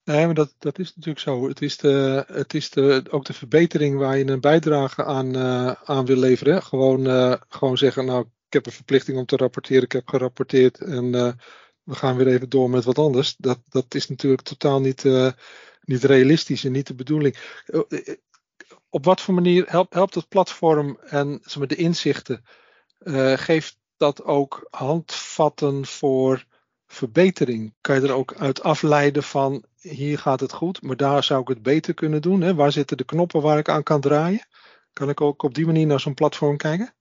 Nee, 0.04 0.24
maar 0.24 0.34
dat, 0.34 0.54
dat 0.58 0.78
is 0.78 0.94
natuurlijk 0.94 1.24
zo. 1.24 1.48
Het 1.48 1.62
is, 1.62 1.76
de, 1.76 2.24
het 2.26 2.54
is 2.54 2.70
de, 2.70 3.04
ook 3.10 3.24
de 3.24 3.32
verbetering 3.32 3.98
waar 3.98 4.18
je 4.18 4.26
een 4.26 4.40
bijdrage 4.40 5.04
aan, 5.04 5.36
uh, 5.36 5.72
aan 5.84 6.06
wil 6.06 6.16
leveren. 6.16 6.62
Gewoon, 6.62 7.06
uh, 7.06 7.34
gewoon 7.48 7.78
zeggen, 7.78 8.04
nou, 8.04 8.26
ik 8.52 8.58
heb 8.58 8.66
een 8.66 8.78
verplichting 8.78 9.18
om 9.18 9.26
te 9.26 9.36
rapporteren, 9.36 9.82
ik 9.82 9.92
heb 9.92 10.08
gerapporteerd 10.08 10.80
en 10.80 11.04
uh, 11.04 11.32
we 11.82 11.94
gaan 11.94 12.16
weer 12.16 12.26
even 12.26 12.48
door 12.48 12.70
met 12.70 12.84
wat 12.84 12.98
anders. 12.98 13.34
Dat, 13.38 13.58
dat 13.68 13.94
is 13.94 14.08
natuurlijk 14.08 14.42
totaal 14.42 14.80
niet, 14.80 15.04
uh, 15.04 15.30
niet 15.80 16.04
realistisch 16.04 16.64
en 16.64 16.72
niet 16.72 16.86
de 16.86 16.94
bedoeling. 16.94 17.36
Uh, 17.66 17.80
op 18.90 19.04
wat 19.04 19.20
voor 19.20 19.34
manier 19.34 19.64
helpt, 19.66 19.94
helpt 19.94 20.14
het 20.14 20.28
platform 20.28 20.98
en 21.00 21.40
zeg 21.42 21.66
de 21.66 21.74
inzichten? 21.74 22.44
geeft 23.34 23.78
dat 23.96 24.24
ook 24.24 24.66
handvatten 24.70 25.86
voor 25.86 26.46
verbetering? 26.86 27.74
Kan 27.80 27.94
je 27.94 28.06
er 28.06 28.12
ook 28.12 28.34
uit 28.34 28.62
afleiden 28.62 29.22
van 29.22 29.64
hier 29.80 30.18
gaat 30.18 30.40
het 30.40 30.52
goed, 30.52 30.82
maar 30.82 30.96
daar 30.96 31.24
zou 31.24 31.40
ik 31.40 31.48
het 31.48 31.62
beter 31.62 31.94
kunnen 31.94 32.22
doen? 32.22 32.40
Hè? 32.40 32.54
Waar 32.54 32.72
zitten 32.72 32.96
de 32.96 33.04
knoppen 33.04 33.42
waar 33.42 33.58
ik 33.58 33.68
aan 33.68 33.82
kan 33.82 34.00
draaien? 34.00 34.46
Kan 34.92 35.08
ik 35.08 35.20
ook 35.20 35.42
op 35.42 35.54
die 35.54 35.66
manier 35.66 35.86
naar 35.86 36.00
zo'n 36.00 36.14
platform 36.14 36.56
kijken? 36.56 36.94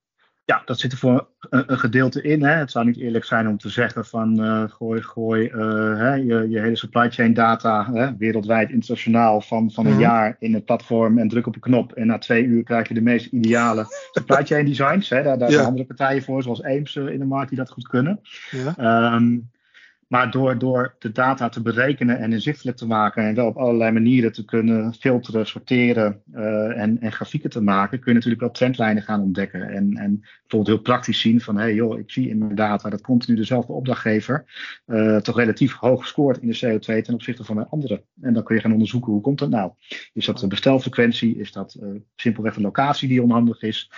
Ja, 0.45 0.61
dat 0.65 0.79
zit 0.79 0.91
er 0.91 0.97
voor 0.97 1.27
een, 1.39 1.71
een, 1.71 1.79
gedeelte 1.79 2.21
in. 2.21 2.43
Hè. 2.43 2.51
Het 2.51 2.71
zou 2.71 2.85
niet 2.85 2.97
eerlijk 2.97 3.25
zijn 3.25 3.47
om 3.47 3.57
te 3.57 3.69
zeggen 3.69 4.05
van 4.05 4.45
uh, 4.45 4.63
gooi, 4.69 5.01
gooi 5.01 5.45
uh, 5.45 5.97
hè, 5.97 6.13
je, 6.13 6.49
je, 6.49 6.59
hele 6.59 6.75
supply 6.75 7.11
chain 7.11 7.33
data 7.33 7.93
hè, 7.93 8.17
wereldwijd, 8.17 8.69
internationaal 8.69 9.41
van, 9.41 9.71
van 9.71 9.85
een 9.85 9.91
mm-hmm. 9.91 10.07
jaar 10.07 10.35
in 10.39 10.53
het 10.53 10.65
platform 10.65 11.17
en 11.17 11.27
druk 11.27 11.47
op 11.47 11.55
een 11.55 11.61
knop. 11.61 11.91
En 11.91 12.07
na 12.07 12.17
twee 12.17 12.43
uur 12.43 12.63
krijg 12.63 12.87
je 12.87 12.93
de 12.93 13.01
meest 13.01 13.25
ideale 13.25 13.85
supply 14.11 14.45
chain 14.45 14.65
designs. 14.65 15.09
Hè. 15.09 15.23
Daar, 15.23 15.37
daar 15.37 15.49
ja. 15.49 15.55
zijn 15.55 15.67
andere 15.67 15.85
partijen 15.85 16.23
voor, 16.23 16.43
zoals 16.43 16.61
Eames 16.61 16.95
in 16.95 17.19
de 17.19 17.25
markt 17.25 17.49
die 17.49 17.57
dat 17.57 17.69
goed 17.69 17.87
kunnen. 17.87 18.21
Ja. 18.51 19.13
Um, 19.15 19.49
maar 20.11 20.31
door, 20.31 20.57
door 20.57 20.95
de 20.99 21.11
data 21.11 21.49
te 21.49 21.61
berekenen 21.61 22.19
en 22.19 22.33
inzichtelijk 22.33 22.77
te 22.77 22.87
maken 22.87 23.23
en 23.23 23.35
wel 23.35 23.47
op 23.47 23.57
allerlei 23.57 23.91
manieren 23.91 24.31
te 24.31 24.45
kunnen 24.45 24.93
filteren, 24.93 25.47
sorteren 25.47 26.21
uh, 26.33 26.79
en, 26.81 27.01
en 27.01 27.11
grafieken 27.11 27.49
te 27.49 27.61
maken, 27.61 27.99
kun 27.99 28.07
je 28.07 28.13
natuurlijk 28.13 28.41
wel 28.41 28.51
trendlijnen 28.51 29.03
gaan 29.03 29.21
ontdekken. 29.21 29.61
En, 29.61 29.93
en 29.97 30.19
bijvoorbeeld 30.19 30.67
heel 30.67 30.81
praktisch 30.81 31.19
zien 31.19 31.41
van 31.41 31.55
hé 31.55 31.61
hey 31.61 31.73
joh, 31.73 31.99
ik 31.99 32.11
zie 32.11 32.29
in 32.29 32.37
mijn 32.37 32.55
data 32.55 32.89
dat 32.89 33.01
continu 33.01 33.37
dezelfde 33.37 33.73
opdrachtgever 33.73 34.45
uh, 34.87 35.17
toch 35.17 35.37
relatief 35.37 35.73
hoog 35.73 36.07
scoort 36.07 36.37
in 36.37 36.47
de 36.47 36.79
CO2 36.79 37.01
ten 37.01 37.13
opzichte 37.13 37.43
van 37.43 37.57
een 37.57 37.69
andere. 37.69 38.03
En 38.21 38.33
dan 38.33 38.43
kun 38.43 38.55
je 38.55 38.61
gaan 38.61 38.73
onderzoeken 38.73 39.11
hoe 39.11 39.21
komt 39.21 39.39
dat 39.39 39.49
nou? 39.49 39.71
Is 40.13 40.25
dat 40.25 40.39
de 40.39 40.47
bestelfrequentie? 40.47 41.37
Is 41.37 41.51
dat 41.51 41.77
uh, 41.81 41.89
simpelweg 42.15 42.55
een 42.55 42.61
locatie 42.61 43.07
die 43.07 43.23
onhandig 43.23 43.61
is? 43.61 43.91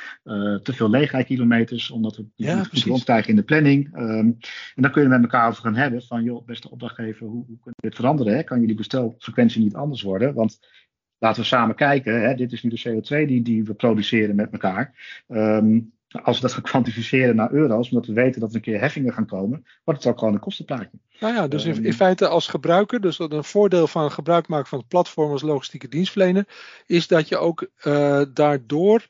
te 0.64 0.74
veel 0.74 0.90
leegrijkilometers, 0.90 1.92
omdat 1.92 2.16
we 2.16 2.26
ja, 2.36 2.56
niet 2.56 2.84
goed 2.84 3.28
in 3.28 3.36
de 3.36 3.44
planning. 3.44 3.98
Um, 3.98 4.38
en 4.76 4.82
dan 4.82 4.92
kun 4.92 5.02
je 5.02 5.08
met 5.08 5.22
elkaar 5.22 5.48
over 5.48 5.62
gaan 5.62 5.76
hebben 5.76 6.03
van, 6.08 6.24
joh, 6.24 6.46
beste 6.46 6.72
opdrachtgever, 6.72 7.28
hoe, 7.28 7.46
hoe 7.46 7.60
kunnen 7.60 7.76
we 7.76 7.88
dit 7.88 7.96
veranderen? 7.96 8.36
Hè? 8.36 8.44
Kan 8.44 8.60
jullie 8.60 8.76
bestelfrequentie 8.76 9.64
niet 9.64 9.76
anders 9.76 10.02
worden? 10.02 10.34
Want 10.34 10.60
laten 11.18 11.42
we 11.42 11.48
samen 11.48 11.76
kijken, 11.76 12.22
hè? 12.22 12.36
dit 12.36 12.52
is 12.52 12.64
nu 12.64 12.70
de 12.70 12.82
CO2 12.90 13.28
die, 13.28 13.42
die 13.42 13.64
we 13.64 13.74
produceren 13.74 14.36
met 14.36 14.52
elkaar. 14.52 14.94
Um, 15.28 15.94
als 16.22 16.36
we 16.36 16.42
dat 16.42 16.54
gaan 16.54 16.64
kwantificeren 16.64 17.36
naar 17.36 17.52
euro's, 17.52 17.90
omdat 17.90 18.06
we 18.06 18.14
weten 18.14 18.42
dat 18.42 18.50
er 18.50 18.56
een 18.56 18.62
keer 18.62 18.80
heffingen 18.80 19.14
gaan 19.14 19.26
komen, 19.26 19.66
wordt 19.84 20.04
het 20.04 20.12
ook 20.12 20.20
gewoon 20.20 20.34
een 20.34 20.40
kostenplaatje. 20.40 21.00
Nou 21.20 21.34
ja, 21.34 21.48
dus 21.48 21.66
in, 21.66 21.76
in, 21.76 21.86
ehm, 21.86 21.94
feite 21.94 22.28
als 22.28 22.48
gebruiker, 22.48 23.02
dus 23.02 23.20
een 23.20 23.44
voordeel 23.44 23.88
van 23.88 24.12
gebruik 24.12 24.48
maken 24.48 24.68
van 24.68 24.80
het 24.80 24.88
platform 24.88 25.32
als 25.32 25.42
logistieke 25.42 25.88
dienstverlener, 25.88 26.48
is 26.86 27.08
dat 27.08 27.28
je 27.28 27.38
ook 27.38 27.68
uh, 27.84 28.22
daardoor 28.34 29.08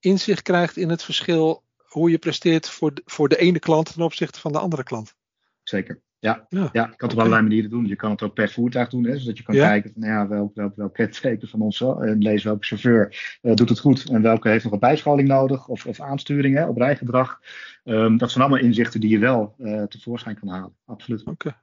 inzicht 0.00 0.42
krijgt 0.42 0.76
in 0.76 0.88
het 0.88 1.02
verschil 1.02 1.62
hoe 1.76 2.10
je 2.10 2.18
presteert 2.18 2.68
voor 2.68 2.94
de, 2.94 3.02
voor 3.04 3.28
de 3.28 3.38
ene 3.38 3.58
klant 3.58 3.92
ten 3.92 4.02
opzichte 4.02 4.40
van 4.40 4.52
de 4.52 4.58
andere 4.58 4.82
klant. 4.82 5.14
Zeker. 5.62 6.00
Ja, 6.22 6.46
ja. 6.48 6.68
ja 6.72 6.82
je 6.82 6.96
kan 6.96 7.08
het 7.08 7.12
op 7.12 7.18
allerlei 7.18 7.42
manieren 7.42 7.70
doen. 7.70 7.86
Je 7.86 7.96
kan 7.96 8.10
het 8.10 8.22
ook 8.22 8.34
per 8.34 8.50
voertuig 8.50 8.88
doen, 8.88 9.04
hè, 9.04 9.18
zodat 9.18 9.38
je 9.38 9.44
kan 9.44 9.54
kijken 9.54 9.92
van 9.92 10.02
nou 10.02 10.12
ja, 10.12 10.28
welk, 10.28 10.54
welk, 10.54 10.76
welk 10.76 10.94
kenteken 10.94 11.48
van 11.48 11.60
ons 11.60 11.80
en 11.80 12.18
lees 12.18 12.44
welke 12.44 12.64
chauffeur 12.64 13.38
uh, 13.42 13.54
doet 13.54 13.68
het 13.68 13.78
goed 13.78 14.10
en 14.10 14.22
welke 14.22 14.48
heeft 14.48 14.64
nog 14.64 14.72
een 14.72 14.78
bijscholing 14.78 15.28
nodig 15.28 15.68
of, 15.68 15.86
of 15.86 16.00
aansturing 16.00 16.56
hè, 16.56 16.66
op 16.66 16.76
rijgedrag. 16.76 17.40
Um, 17.84 18.16
dat 18.18 18.30
zijn 18.30 18.44
allemaal 18.44 18.64
inzichten 18.64 19.00
die 19.00 19.10
je 19.10 19.18
wel 19.18 19.54
uh, 19.58 19.82
tevoorschijn 19.82 20.38
kan 20.38 20.48
halen. 20.48 20.74
Absoluut. 20.86 21.20
Oké. 21.20 21.30
Okay. 21.30 21.54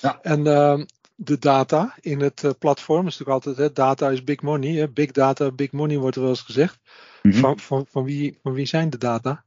Ja. 0.00 0.18
En 0.22 0.46
uh, 0.46 0.84
de 1.14 1.38
data 1.38 1.94
in 2.00 2.20
het 2.20 2.54
platform 2.58 3.06
is 3.06 3.18
natuurlijk 3.18 3.46
altijd, 3.46 3.56
hè, 3.56 3.72
data 3.72 4.10
is 4.10 4.24
big 4.24 4.42
money. 4.42 4.72
Hè, 4.72 4.88
big 4.88 5.10
data, 5.10 5.50
big 5.50 5.72
money 5.72 5.98
wordt 5.98 6.16
er 6.16 6.22
wel 6.22 6.30
eens 6.30 6.40
gezegd. 6.42 6.78
Mm 7.22 7.30
-hmm. 7.30 7.40
van, 7.40 7.58
van, 7.58 7.86
van, 7.88 8.04
wie, 8.04 8.38
van 8.42 8.52
wie 8.52 8.66
zijn 8.66 8.90
de 8.90 8.98
data? 8.98 9.44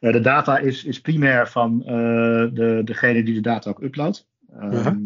Uh, 0.00 0.12
de 0.12 0.20
data 0.20 0.58
is, 0.58 0.84
is 0.84 1.00
primair 1.00 1.48
van 1.48 1.80
uh, 1.80 1.88
de, 2.52 2.80
degene 2.84 3.22
die 3.22 3.34
de 3.34 3.40
data 3.40 3.70
ook 3.70 3.82
uploadt. 3.82 4.28
Um, 4.60 4.72
uh 4.72 4.84
-huh. 4.84 4.96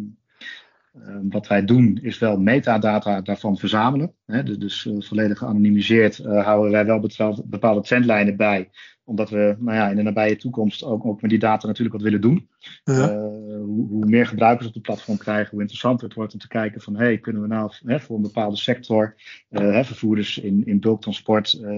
wat 1.31 1.47
wij 1.47 1.65
doen 1.65 1.99
is 2.03 2.19
wel 2.19 2.39
metadata 2.39 3.21
daarvan 3.21 3.59
verzamelen. 3.59 4.15
Hè, 4.27 4.43
dus, 4.43 4.83
dus 4.83 5.07
volledig 5.09 5.39
geanonimiseerd 5.39 6.17
houden 6.17 6.73
wij 6.73 6.87
wel 6.87 7.09
bepaalde 7.45 7.81
trendlijnen 7.81 8.37
bij 8.37 8.71
omdat 9.09 9.31
we 9.31 9.57
nou 9.59 9.77
ja, 9.77 9.89
in 9.89 9.97
de 9.97 10.03
nabije 10.03 10.37
toekomst 10.37 10.85
ook, 10.85 11.05
ook 11.05 11.21
met 11.21 11.31
die 11.31 11.39
data 11.39 11.67
natuurlijk 11.67 11.97
wat 11.97 12.05
willen 12.05 12.21
doen. 12.21 12.49
Ja. 12.85 12.95
Uh, 12.95 13.39
hoe, 13.61 13.89
hoe, 13.89 14.07
meer 14.07 14.27
gebruikers 14.27 14.67
op 14.67 14.75
de 14.75 14.81
platform 14.81 15.19
krijgen, 15.19 15.51
hoe 15.51 15.61
interessanter 15.61 16.07
het 16.07 16.17
wordt 16.17 16.33
om 16.33 16.39
te 16.39 16.49
kijken 16.49 16.81
van 16.81 16.97
hey, 16.97 17.19
kunnen 17.19 17.43
we 17.43 17.49
nou 17.49 17.73
hè, 17.85 18.01
voor 18.01 18.17
een 18.17 18.23
bepaalde 18.23 18.57
sector, 18.57 19.15
uh, 19.51 19.61
hè, 19.61 19.85
vervoerders 19.85 20.39
in, 20.39 20.67
in 20.67 20.81
bulktransport, 20.81 21.61
uh, 21.63 21.71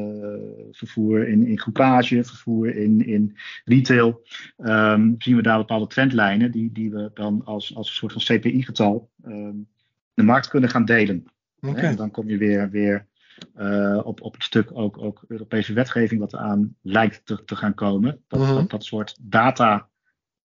vervoer 0.70 1.28
in, 1.28 1.46
in 1.46 1.58
groepage, 1.58 2.24
vervoer 2.24 2.76
in, 2.76 3.06
in 3.06 3.36
retail, 3.64 4.22
um, 4.58 5.14
zien 5.18 5.36
we 5.36 5.42
daar 5.42 5.58
bepaalde 5.58 5.86
trendlijnen 5.86 6.50
die, 6.50 6.72
die 6.72 6.90
we 6.90 7.10
dan 7.14 7.42
als, 7.44 7.74
als 7.74 7.88
een 7.88 7.94
soort 7.94 8.12
van 8.12 8.36
CPI-getal 8.36 9.10
um, 9.26 9.68
de 10.14 10.22
markt 10.22 10.48
kunnen 10.48 10.70
gaan 10.70 10.84
delen. 10.84 11.24
Okay. 11.60 11.84
En 11.84 11.96
dan 11.96 12.10
kom 12.10 12.28
je 12.28 12.36
weer, 12.36 12.70
weer 12.70 13.08
uh, 13.56 14.00
op, 14.04 14.20
op 14.20 14.32
het 14.32 14.42
stuk 14.42 14.70
ook, 14.72 14.98
ook 14.98 15.24
Europese 15.28 15.72
wetgeving 15.72 16.20
wat 16.20 16.32
eraan 16.32 16.76
lijkt 16.82 17.26
te, 17.26 17.44
te 17.44 17.56
gaan 17.56 17.74
komen. 17.74 18.24
Dat, 18.28 18.40
uh-huh. 18.40 18.56
dat, 18.56 18.70
dat 18.70 18.84
soort 18.84 19.16
data 19.20 19.88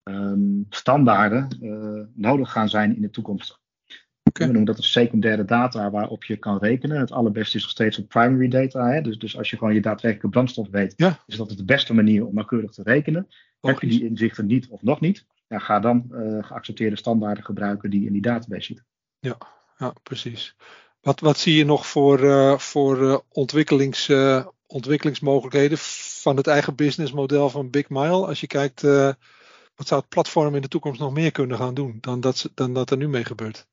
um, 0.03 0.67
standaarden 0.69 1.59
uh, 1.61 2.05
nodig 2.15 2.53
gaan 2.53 2.69
zijn 2.69 2.97
in 2.97 3.03
de 3.03 3.11
toekomst. 3.11 3.61
Okay. 4.23 4.47
We 4.47 4.53
noemen 4.53 4.65
dat 4.65 4.77
een 4.77 4.91
secundaire 4.91 5.45
data 5.45 5.91
waarop 5.91 6.25
je 6.25 6.37
kan 6.37 6.59
rekenen. 6.59 6.99
Het 6.99 7.13
allerbeste 7.13 7.57
is 7.57 7.63
nog 7.63 7.71
steeds 7.71 7.99
een 7.99 8.07
primary 8.07 8.49
data. 8.49 8.89
Hè? 8.89 9.01
Dus, 9.01 9.19
dus 9.19 9.39
als 9.39 9.51
je 9.51 9.57
gewoon 9.57 9.75
je 9.75 9.81
daadwerkelijke 9.81 10.29
brandstof 10.29 10.69
weet, 10.71 10.93
ja. 10.97 11.19
is 11.27 11.37
dat 11.37 11.49
de 11.51 11.65
beste 11.65 11.95
manier 11.95 12.27
om 12.27 12.35
nauwkeurig 12.35 12.71
te 12.71 12.83
rekenen. 12.83 13.29
Heb 13.61 13.81
je 13.81 13.87
die 13.87 14.05
inzichten 14.05 14.47
niet 14.47 14.69
of 14.69 14.83
nog 14.83 15.01
niet, 15.01 15.27
ja, 15.49 15.59
ga 15.59 15.81
dan 15.81 16.07
uh, 16.11 16.45
geaccepteerde 16.45 16.97
standaarden 16.97 17.45
gebruiken 17.45 17.91
die 17.91 18.07
in 18.07 18.13
die 18.13 18.23
database 18.23 18.65
zitten. 18.65 18.87
Ja, 19.19 19.37
ja 19.79 19.93
precies. 20.03 20.57
Wat, 21.07 21.21
wat 21.21 21.39
zie 21.39 21.57
je 21.57 21.65
nog 21.65 21.87
voor, 21.87 22.21
uh, 22.21 22.59
voor 22.59 23.03
uh, 23.03 23.19
ontwikkelings, 23.29 24.09
uh, 24.09 24.47
ontwikkelingsmogelijkheden 24.67 25.79
van 26.23 26.37
het 26.37 26.47
eigen 26.47 26.75
businessmodel 26.75 27.51
van 27.51 27.71
Big 27.71 27.89
Mile? 27.89 28.27
Als 28.27 28.41
je 28.41 28.47
kijkt, 28.47 28.81
wat 29.77 29.87
zou 29.87 30.01
het 30.01 30.09
platform 30.09 30.55
in 30.55 30.63
de 30.63 30.69
toekomst 30.69 31.01
nog 31.01 31.13
meer 31.13 31.33
kunnen 31.33 31.57
gaan 31.57 31.75
doen 31.75 31.99
dan 32.01 32.21
dat, 32.21 32.51
dan 32.55 32.73
dat 32.75 32.91
er 32.91 32.97
nu 32.97 33.09
mee 33.09 33.25
gebeurt? 33.25 33.67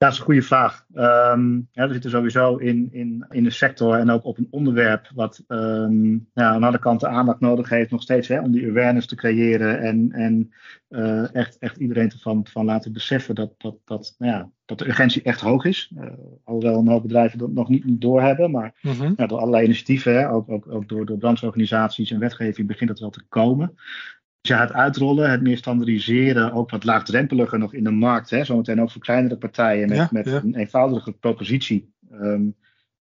Dat 0.00 0.12
is 0.12 0.18
een 0.18 0.24
goede 0.24 0.42
vraag. 0.42 0.84
Um, 0.94 1.68
ja, 1.72 1.86
we 1.86 1.92
zitten 1.92 2.10
sowieso 2.10 2.56
in, 2.56 2.88
in, 2.92 3.26
in 3.28 3.44
de 3.44 3.50
sector 3.50 3.98
en 3.98 4.10
ook 4.10 4.24
op 4.24 4.38
een 4.38 4.48
onderwerp 4.50 5.10
wat 5.14 5.44
um, 5.48 6.28
ja, 6.34 6.50
aan 6.50 6.62
alle 6.62 6.78
kanten 6.78 7.10
aandacht 7.10 7.40
nodig 7.40 7.68
heeft, 7.68 7.90
nog 7.90 8.02
steeds 8.02 8.28
hè, 8.28 8.40
om 8.40 8.52
die 8.52 8.68
awareness 8.68 9.06
te 9.06 9.14
creëren 9.14 9.80
en, 9.80 10.12
en 10.12 10.52
uh, 10.88 11.34
echt, 11.34 11.58
echt 11.58 11.76
iedereen 11.76 12.10
ervan 12.10 12.46
van 12.46 12.64
laten 12.64 12.92
beseffen 12.92 13.34
dat, 13.34 13.54
dat, 13.58 13.76
dat, 13.84 14.14
nou 14.18 14.32
ja, 14.32 14.50
dat 14.64 14.78
de 14.78 14.88
urgentie 14.88 15.22
echt 15.22 15.40
hoog 15.40 15.64
is. 15.64 15.92
Uh, 15.96 16.06
alhoewel 16.44 16.78
een 16.78 16.88
hoop 16.88 17.02
bedrijven 17.02 17.38
dat 17.38 17.52
nog 17.52 17.68
niet, 17.68 17.84
niet 17.84 18.00
doorhebben, 18.00 18.50
maar 18.50 18.78
mm-hmm. 18.82 19.14
ja, 19.16 19.26
door 19.26 19.38
allerlei 19.38 19.64
initiatieven, 19.64 20.14
hè, 20.14 20.30
ook, 20.30 20.50
ook, 20.50 20.68
ook 20.68 20.88
door, 20.88 21.06
door 21.06 21.18
brancheorganisaties 21.18 22.10
en 22.10 22.18
wetgeving 22.18 22.66
begint 22.66 22.90
dat 22.90 23.00
wel 23.00 23.10
te 23.10 23.24
komen 23.28 23.74
ja, 24.40 24.60
het 24.60 24.72
uitrollen, 24.72 25.30
het 25.30 25.42
meer 25.42 25.56
standaardiseren, 25.56 26.52
ook 26.52 26.70
wat 26.70 26.84
laagdrempeliger 26.84 27.58
nog 27.58 27.74
in 27.74 27.84
de 27.84 27.90
markt. 27.90 28.30
Hè, 28.30 28.44
zometeen 28.44 28.80
ook 28.80 28.90
voor 28.90 29.00
kleinere 29.00 29.36
partijen 29.36 29.88
met, 29.88 29.96
ja, 29.96 30.08
met 30.10 30.24
ja. 30.24 30.40
een 30.42 30.54
eenvoudige 30.54 31.12
propositie. 31.12 31.92
Um, 32.12 32.54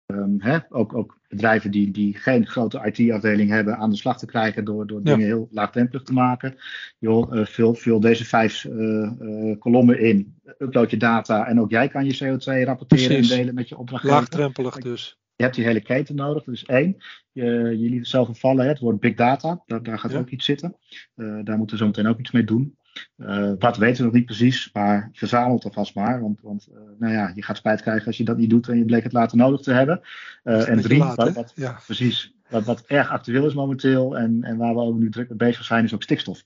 um, 0.06 0.36
hè, 0.42 0.58
ook, 0.70 0.94
ook 0.94 1.20
bedrijven 1.28 1.72
die, 1.72 1.92
die 1.92 2.18
geen 2.18 2.48
grote 2.48 2.92
IT-afdeling 2.92 3.50
hebben 3.50 3.78
aan 3.78 3.90
de 3.90 3.96
slag 3.96 4.18
te 4.18 4.26
krijgen 4.26 4.66
door, 4.66 4.88
door 4.88 5.04
dingen 5.04 5.26
heel 5.26 5.48
laagdrempelig 5.52 6.04
te 6.04 6.14
maken. 6.14 6.56
Joh, 6.98 7.34
uh, 7.34 7.46
vul, 7.46 7.74
vul 7.74 8.00
deze 8.00 8.26
vijf 8.26 8.64
uh, 8.64 9.12
uh, 9.22 9.60
kolommen 9.60 10.00
in, 10.00 10.36
upload 10.58 10.90
je 10.90 10.98
data 10.98 11.48
en 11.48 11.60
ook 11.60 11.70
jij 11.70 11.88
kan 11.88 12.06
je 12.06 12.14
CO2 12.14 12.66
rapporteren 12.66 13.08
Precies. 13.08 13.32
en 13.32 13.38
delen 13.38 13.54
met 13.54 13.70
je 13.70 13.78
opdrachtgever. 13.78 14.18
Laagdrempelig 14.18 14.78
dus. 14.78 15.19
Je 15.40 15.46
hebt 15.46 15.58
die 15.58 15.66
hele 15.66 15.82
keten 15.82 16.16
nodig. 16.16 16.44
Dat 16.44 16.56
is 16.56 16.66
één. 16.66 16.98
Je, 17.32 17.46
je 17.80 17.90
liet 17.90 18.00
het 18.00 18.08
zelf 18.08 18.40
vallen, 18.40 18.68
het 18.68 18.80
woord 18.80 19.00
big 19.00 19.16
data. 19.16 19.64
Daar, 19.66 19.84
daar 19.84 20.00
gaat 20.00 20.12
ja. 20.12 20.18
ook 20.18 20.30
iets 20.30 20.46
zitten. 20.46 20.76
Uh, 21.16 21.40
daar 21.44 21.58
moeten 21.58 21.76
we 21.76 21.82
zo 21.82 21.88
meteen 21.88 22.08
ook 22.08 22.20
iets 22.20 22.32
mee 22.32 22.44
doen. 22.44 22.78
Uh, 23.18 23.52
wat 23.60 23.78
weten 23.78 23.98
we 23.98 24.04
nog 24.04 24.14
niet 24.14 24.26
precies, 24.26 24.70
maar 24.74 25.10
verzamel 25.14 25.56
het 25.56 25.64
alvast 25.64 25.96
maar. 25.96 26.22
Want, 26.22 26.42
want 26.42 26.68
uh, 26.72 26.78
nou 26.98 27.14
ja, 27.14 27.32
je 27.36 27.44
gaat 27.44 27.58
spijt 27.58 27.82
krijgen 27.82 28.06
als 28.06 28.18
je 28.18 28.24
dat 28.24 28.38
niet 28.38 28.50
doet 28.50 28.68
en 28.68 28.78
je 28.78 28.86
bleek 28.86 29.04
het 29.04 29.14
later 29.14 29.38
nodig 29.38 29.62
te 29.62 29.72
hebben. 29.72 30.02
en 30.44 30.82
drie, 30.82 31.00
laat, 31.00 31.16
wat, 31.16 31.34
wat, 31.34 31.52
ja. 31.56 31.80
precies, 31.86 32.34
wat, 32.50 32.66
wat 32.66 32.84
erg 32.88 33.10
actueel 33.10 33.46
is 33.46 33.54
momenteel 33.54 34.18
en, 34.18 34.44
en 34.44 34.58
waar 34.58 34.74
we 34.74 34.82
ook 34.82 35.00
nu 35.00 35.10
druk 35.10 35.30
mee 35.30 35.38
bezig 35.38 35.64
zijn, 35.64 35.84
is 35.84 35.94
ook 35.94 36.04
stikstof. 36.04 36.44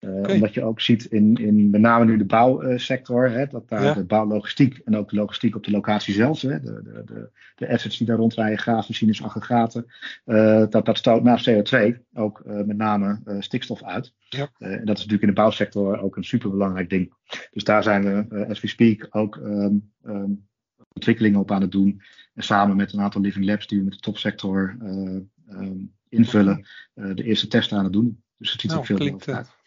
Okay. 0.00 0.34
Omdat 0.34 0.54
je 0.54 0.62
ook 0.62 0.80
ziet 0.80 1.04
in, 1.04 1.34
in 1.34 1.70
met 1.70 1.80
name 1.80 2.04
nu 2.04 2.16
de 2.16 2.24
bouwsector, 2.24 3.30
hè, 3.30 3.46
dat 3.46 3.68
daar 3.68 3.82
ja. 3.82 3.94
de 3.94 4.04
bouwlogistiek 4.04 4.80
en 4.84 4.96
ook 4.96 5.10
de 5.10 5.16
logistiek 5.16 5.56
op 5.56 5.64
de 5.64 5.70
locatie 5.70 6.14
zelf, 6.14 6.40
hè, 6.40 6.60
de, 6.60 6.82
de, 6.82 7.02
de, 7.04 7.30
de 7.54 7.68
assets 7.68 7.98
die 7.98 8.06
daar 8.06 8.16
rondrijden, 8.16 8.58
graafmachines, 8.58 9.22
aggregaten, 9.22 9.86
uh, 10.26 10.64
dat, 10.68 10.84
dat 10.84 10.98
stoot 10.98 11.22
naast 11.22 11.50
CO2 11.50 11.96
ook 12.14 12.42
uh, 12.46 12.62
met 12.62 12.76
name 12.76 13.20
stikstof 13.38 13.82
uit. 13.82 14.14
Ja. 14.28 14.50
en 14.58 14.84
dat 14.84 14.98
is 14.98 15.04
natuurlijk 15.04 15.22
in 15.22 15.28
de 15.28 15.40
bouwsector 15.40 16.00
ook 16.00 16.16
een 16.16 16.24
superbelangrijk 16.24 16.90
ding. 16.90 17.12
Dus 17.50 17.64
daar 17.64 17.82
zijn 17.82 18.02
we, 18.02 18.46
as 18.46 18.60
we 18.60 18.68
speak, 18.68 19.06
ook 19.10 19.36
um, 19.36 19.90
um, 20.04 20.46
ontwikkelingen 20.92 21.40
op 21.40 21.50
aan 21.50 21.60
het 21.60 21.72
doen. 21.72 22.02
En 22.34 22.42
samen 22.42 22.76
met 22.76 22.92
een 22.92 23.00
aantal 23.00 23.20
living 23.20 23.44
labs 23.44 23.66
die 23.66 23.78
we 23.78 23.84
met 23.84 23.92
de 23.92 24.00
topsector 24.00 24.76
um, 25.48 25.92
invullen, 26.08 26.66
de 26.94 27.24
eerste 27.24 27.48
testen 27.48 27.78
aan 27.78 27.84
het 27.84 27.92
doen. 27.92 28.22
Dus 28.36 28.52
het 28.52 28.60
ziet 28.60 28.70
nou, 28.70 28.82
er 28.82 28.86
veel 28.86 28.96
klinkt, 28.96 29.28
uit 29.28 29.58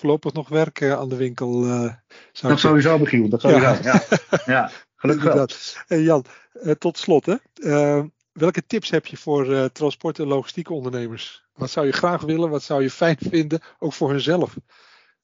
voorlopig 0.00 0.32
nog 0.32 0.48
werk 0.48 0.82
aan 0.82 1.08
de 1.08 1.16
winkel. 1.16 1.66
Uh, 1.66 1.92
dat 2.40 2.58
sowieso, 2.58 2.98
Michiel. 2.98 3.28
Dat 3.28 3.40
sowieso, 3.40 3.60
ja. 3.60 3.80
ja. 3.82 4.02
ja 4.54 4.70
gelukkig 4.96 5.32
wel. 5.32 5.48
Hey 5.86 6.02
Jan, 6.02 6.24
uh, 6.62 6.72
tot 6.72 6.98
slot. 6.98 7.26
Hè. 7.26 7.34
Uh, 7.54 8.04
welke 8.32 8.66
tips 8.66 8.90
heb 8.90 9.06
je 9.06 9.16
voor 9.16 9.70
transport- 9.72 10.18
en 10.18 10.26
logistieke 10.26 10.72
ondernemers? 10.72 11.44
Wat 11.54 11.70
zou 11.70 11.86
je 11.86 11.92
graag 11.92 12.22
willen? 12.22 12.50
Wat 12.50 12.62
zou 12.62 12.82
je 12.82 12.90
fijn 12.90 13.16
vinden? 13.18 13.60
Ook 13.78 13.92
voor 13.92 14.10
hunzelf. 14.10 14.56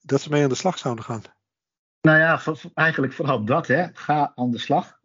Dat 0.01 0.21
ze 0.21 0.29
mee 0.29 0.43
aan 0.43 0.49
de 0.49 0.55
slag 0.55 0.77
zouden 0.77 1.03
gaan. 1.03 1.21
Nou 2.01 2.19
ja, 2.19 2.41
eigenlijk 2.73 3.13
vooral 3.13 3.43
dat. 3.45 3.67
Hè. 3.67 3.85
Ga 3.93 4.31
aan 4.35 4.51
de 4.51 4.57
slag. 4.57 4.99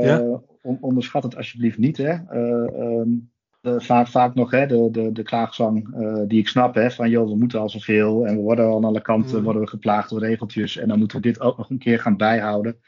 Ja? 0.00 0.18
On 0.62 0.78
onderschat 0.80 1.22
het 1.22 1.36
alsjeblieft 1.36 1.78
niet. 1.78 1.96
Hè. 1.96 2.12
Um, 2.12 3.32
vaak, 3.64 4.06
vaak 4.06 4.34
nog 4.34 4.50
hè, 4.50 4.66
de, 4.66 4.88
de, 4.90 5.12
de 5.12 5.22
klaagzang 5.22 5.94
die 6.28 6.38
ik 6.38 6.48
snap. 6.48 6.74
Hè, 6.74 6.90
van 6.90 7.10
joh, 7.10 7.28
we 7.28 7.36
moeten 7.36 7.60
al 7.60 7.68
zoveel 7.68 8.26
en 8.26 8.36
we 8.36 8.42
worden 8.42 8.64
al 8.64 8.76
aan 8.76 8.84
alle 8.84 9.02
kanten 9.02 9.38
mm. 9.38 9.44
worden 9.44 9.62
we 9.62 9.68
geplaagd 9.68 10.10
door 10.10 10.20
regeltjes. 10.20 10.76
En 10.76 10.88
dan 10.88 10.98
moeten 10.98 11.16
we 11.16 11.22
dit 11.22 11.40
ook 11.40 11.56
nog 11.56 11.70
een 11.70 11.78
keer 11.78 12.00
gaan 12.00 12.16
bijhouden 12.16 12.80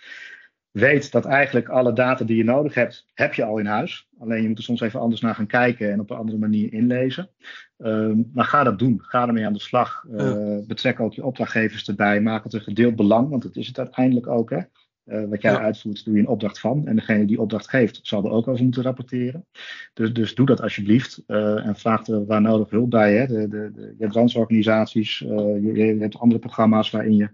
weet 0.77 1.13
dat 1.13 1.25
eigenlijk 1.25 1.69
alle 1.69 1.93
data 1.93 2.25
die 2.25 2.37
je 2.37 2.45
nodig 2.45 2.75
hebt, 2.75 3.07
heb 3.15 3.35
je 3.35 3.45
al 3.45 3.59
in 3.59 3.67
huis. 3.67 4.09
Alleen 4.19 4.43
je 4.43 4.49
moet 4.49 4.59
er 4.59 4.65
soms 4.65 4.81
even 4.81 5.01
anders 5.01 5.21
naar 5.21 5.35
gaan 5.35 5.47
kijken 5.47 5.93
en 5.93 6.01
op 6.01 6.11
een 6.11 6.17
andere 6.17 6.39
manier 6.39 6.73
inlezen. 6.73 7.31
Um, 7.79 8.31
maar 8.33 8.45
ga 8.45 8.65
dat 8.65 8.79
doen. 8.79 9.03
Ga 9.03 9.27
ermee 9.27 9.47
aan 9.47 9.53
de 9.53 9.59
slag. 9.59 10.05
Uh, 10.11 10.59
Betrek 10.67 11.01
ook 11.01 11.15
je 11.15 11.25
opdrachtgevers 11.25 11.89
erbij. 11.89 12.21
Maak 12.21 12.45
het 12.45 12.53
een 12.53 12.61
gedeeld 12.61 12.97
belang, 12.97 13.29
want 13.29 13.43
dat 13.43 13.57
is 13.57 13.67
het 13.67 13.79
uiteindelijk 13.79 14.27
ook. 14.27 14.51
Hè? 14.51 14.61
Uh, 15.07 15.29
wat 15.29 15.43
jij 15.43 15.57
uitvoert, 15.57 16.05
doe 16.05 16.15
je 16.15 16.21
een 16.21 16.29
opdracht 16.29 16.61
van. 16.61 16.87
En 16.87 16.97
degene 16.97 17.25
die 17.25 17.41
opdracht 17.41 17.69
geeft, 17.69 18.01
zal 18.03 18.25
er 18.25 18.31
ook 18.31 18.49
over 18.49 18.65
moeten 18.65 18.83
rapporteren. 18.83 19.47
Dus, 19.93 20.13
dus 20.13 20.35
doe 20.35 20.47
dat 20.47 20.61
alsjeblieft. 20.61 21.23
Uh, 21.27 21.67
en 21.67 21.77
vraag 21.77 22.07
er 22.07 22.27
waar 22.27 22.41
nodig 22.41 22.71
hulp 22.71 22.91
bij. 22.91 23.17
Hè. 23.17 23.27
De, 23.27 23.49
de, 23.49 23.71
de, 23.75 23.81
je 23.81 24.03
hebt 24.03 24.15
ransorganisaties, 24.15 25.21
uh, 25.21 25.29
je, 25.29 25.73
je, 25.75 25.97
hebt 25.99 26.19
andere 26.19 26.41
programma's 26.41 26.91
waarin 26.91 27.17
je 27.17 27.29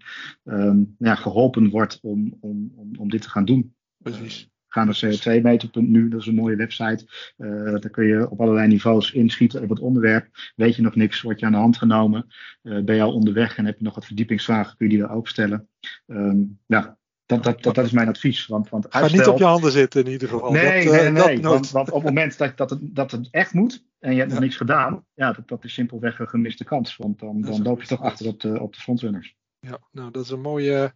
um, 0.45 0.95
ja, 0.99 1.15
geholpen 1.15 1.71
wordt 1.71 1.99
om, 2.03 2.37
om, 2.41 2.73
om, 2.77 2.91
om 2.99 3.11
dit 3.11 3.23
te 3.23 3.31
gaan 3.31 3.45
doen. 3.45 3.75
Precies. 3.97 4.51
Ga 4.69 4.85
naar 4.85 5.05
co2meter.nu, 5.05 6.09
dat 6.09 6.21
is 6.21 6.27
een 6.27 6.35
mooie 6.35 6.57
website. 6.57 7.07
Daar 7.37 7.91
kun 7.91 8.07
je 8.07 8.31
op 8.31 8.41
allerlei 8.41 8.69
niveaus 8.69 9.13
inschieten 9.13 9.63
op 9.63 9.69
het 9.69 9.81
onderwerp. 9.81 10.29
Weet 10.57 10.77
je 10.77 10.83
nog 10.83 10.95
niks, 10.95 11.23
word 11.23 11.41
je 11.41 11.47
aan 11.47 11.53
de 11.53 11.59
hand 11.59 11.77
genomen. 11.77 12.27
Ben 12.63 12.95
je 12.95 13.03
al 13.03 13.15
onderweg 13.15 13.57
en 13.57 13.65
heb 13.65 13.79
je 13.79 13.85
nog 13.85 13.95
wat 13.95 14.07
verdiepingsvragen, 14.07 14.77
kun 14.77 14.87
je 14.87 14.93
die 14.93 15.03
daar 15.03 15.15
ook 15.17 15.29
stellen. 15.29 15.69
Um, 16.07 16.59
ja, 16.67 16.99
dat, 17.35 17.45
dat, 17.45 17.63
dat, 17.63 17.75
dat, 17.75 17.85
is 17.85 17.91
mijn 17.91 18.09
advies. 18.09 18.47
Want, 18.47 18.69
want 18.69 18.91
uitstel... 18.91 19.09
Ga 19.09 19.17
niet 19.17 19.33
op 19.33 19.39
je 19.39 19.45
handen 19.45 19.73
zitten 19.73 20.05
in 20.05 20.11
ieder 20.11 20.29
geval. 20.29 20.51
Nee, 20.51 20.85
dat, 20.85 20.93
nee, 20.93 21.05
uh, 21.05 21.25
nee. 21.25 21.41
Want, 21.41 21.71
want, 21.71 21.89
op 21.89 21.95
het 21.95 22.05
moment 22.05 22.39
dat, 22.39 22.57
dat, 22.57 22.71
het, 22.71 22.79
dat 22.83 23.11
het 23.11 23.29
echt 23.31 23.53
moet 23.53 23.85
en 23.99 24.13
je 24.13 24.19
hebt 24.19 24.31
nog 24.31 24.41
niks 24.41 24.57
gedaan, 24.57 25.05
ja, 25.15 25.33
dat, 25.33 25.49
dat 25.49 25.65
is 25.65 25.73
simpelweg 25.73 26.19
een 26.19 26.29
gemiste 26.29 26.65
kans. 26.65 26.97
Want 26.97 27.19
dan, 27.19 27.41
dan 27.41 27.63
loop 27.63 27.81
je 27.81 27.89
toch 27.89 28.01
achter 28.01 28.27
op 28.27 28.41
de, 28.41 28.61
op 28.61 28.75
de 28.75 28.81
frontrunners. 28.81 29.37
Ja, 29.61 29.79
nou 29.91 30.11
dat 30.11 30.25
is 30.25 30.31
een 30.31 30.41
mooie, 30.41 30.93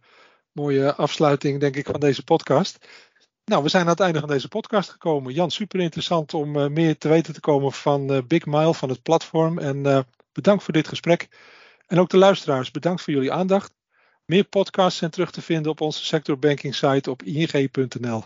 mooie 0.51 0.93
afsluiting 0.93 1.59
denk 1.59 1.75
ik 1.75 1.85
van 1.85 1.99
deze 1.99 2.23
podcast. 2.23 2.87
Nou, 3.45 3.63
we 3.63 3.69
zijn 3.69 3.83
aan 3.83 3.89
het 3.89 3.99
einde 3.99 4.19
van 4.19 4.29
deze 4.29 4.47
podcast 4.47 4.89
gekomen. 4.89 5.33
Jan, 5.33 5.51
super 5.51 5.79
interessant 5.79 6.33
om 6.33 6.55
uh, 6.55 6.67
meer 6.67 6.97
te 6.97 7.07
weten 7.07 7.33
te 7.33 7.39
komen 7.39 7.71
van 7.71 8.13
uh, 8.13 8.17
Big 8.27 8.45
Mile, 8.45 8.73
van 8.73 8.89
het 8.89 9.01
platform. 9.01 9.59
En 9.59 10.05
bedankt 10.31 10.63
voor 10.63 10.73
dit 10.73 10.87
gesprek. 10.87 11.27
En 11.87 11.99
ook 11.99 12.09
de 12.09 12.17
luisteraars, 12.17 12.71
bedankt 12.71 13.01
voor 13.01 13.13
jullie 13.13 13.31
aandacht. 13.31 13.73
Meer 14.27 14.43
podcasts 14.43 14.99
zijn 14.99 15.11
terug 15.11 15.31
te 15.31 15.41
vinden 15.41 15.71
op 15.71 15.81
onze 15.81 16.05
sectorbanking 16.05 16.75
site 16.75 17.11
op 17.11 17.23
ing.nl. 17.23 18.23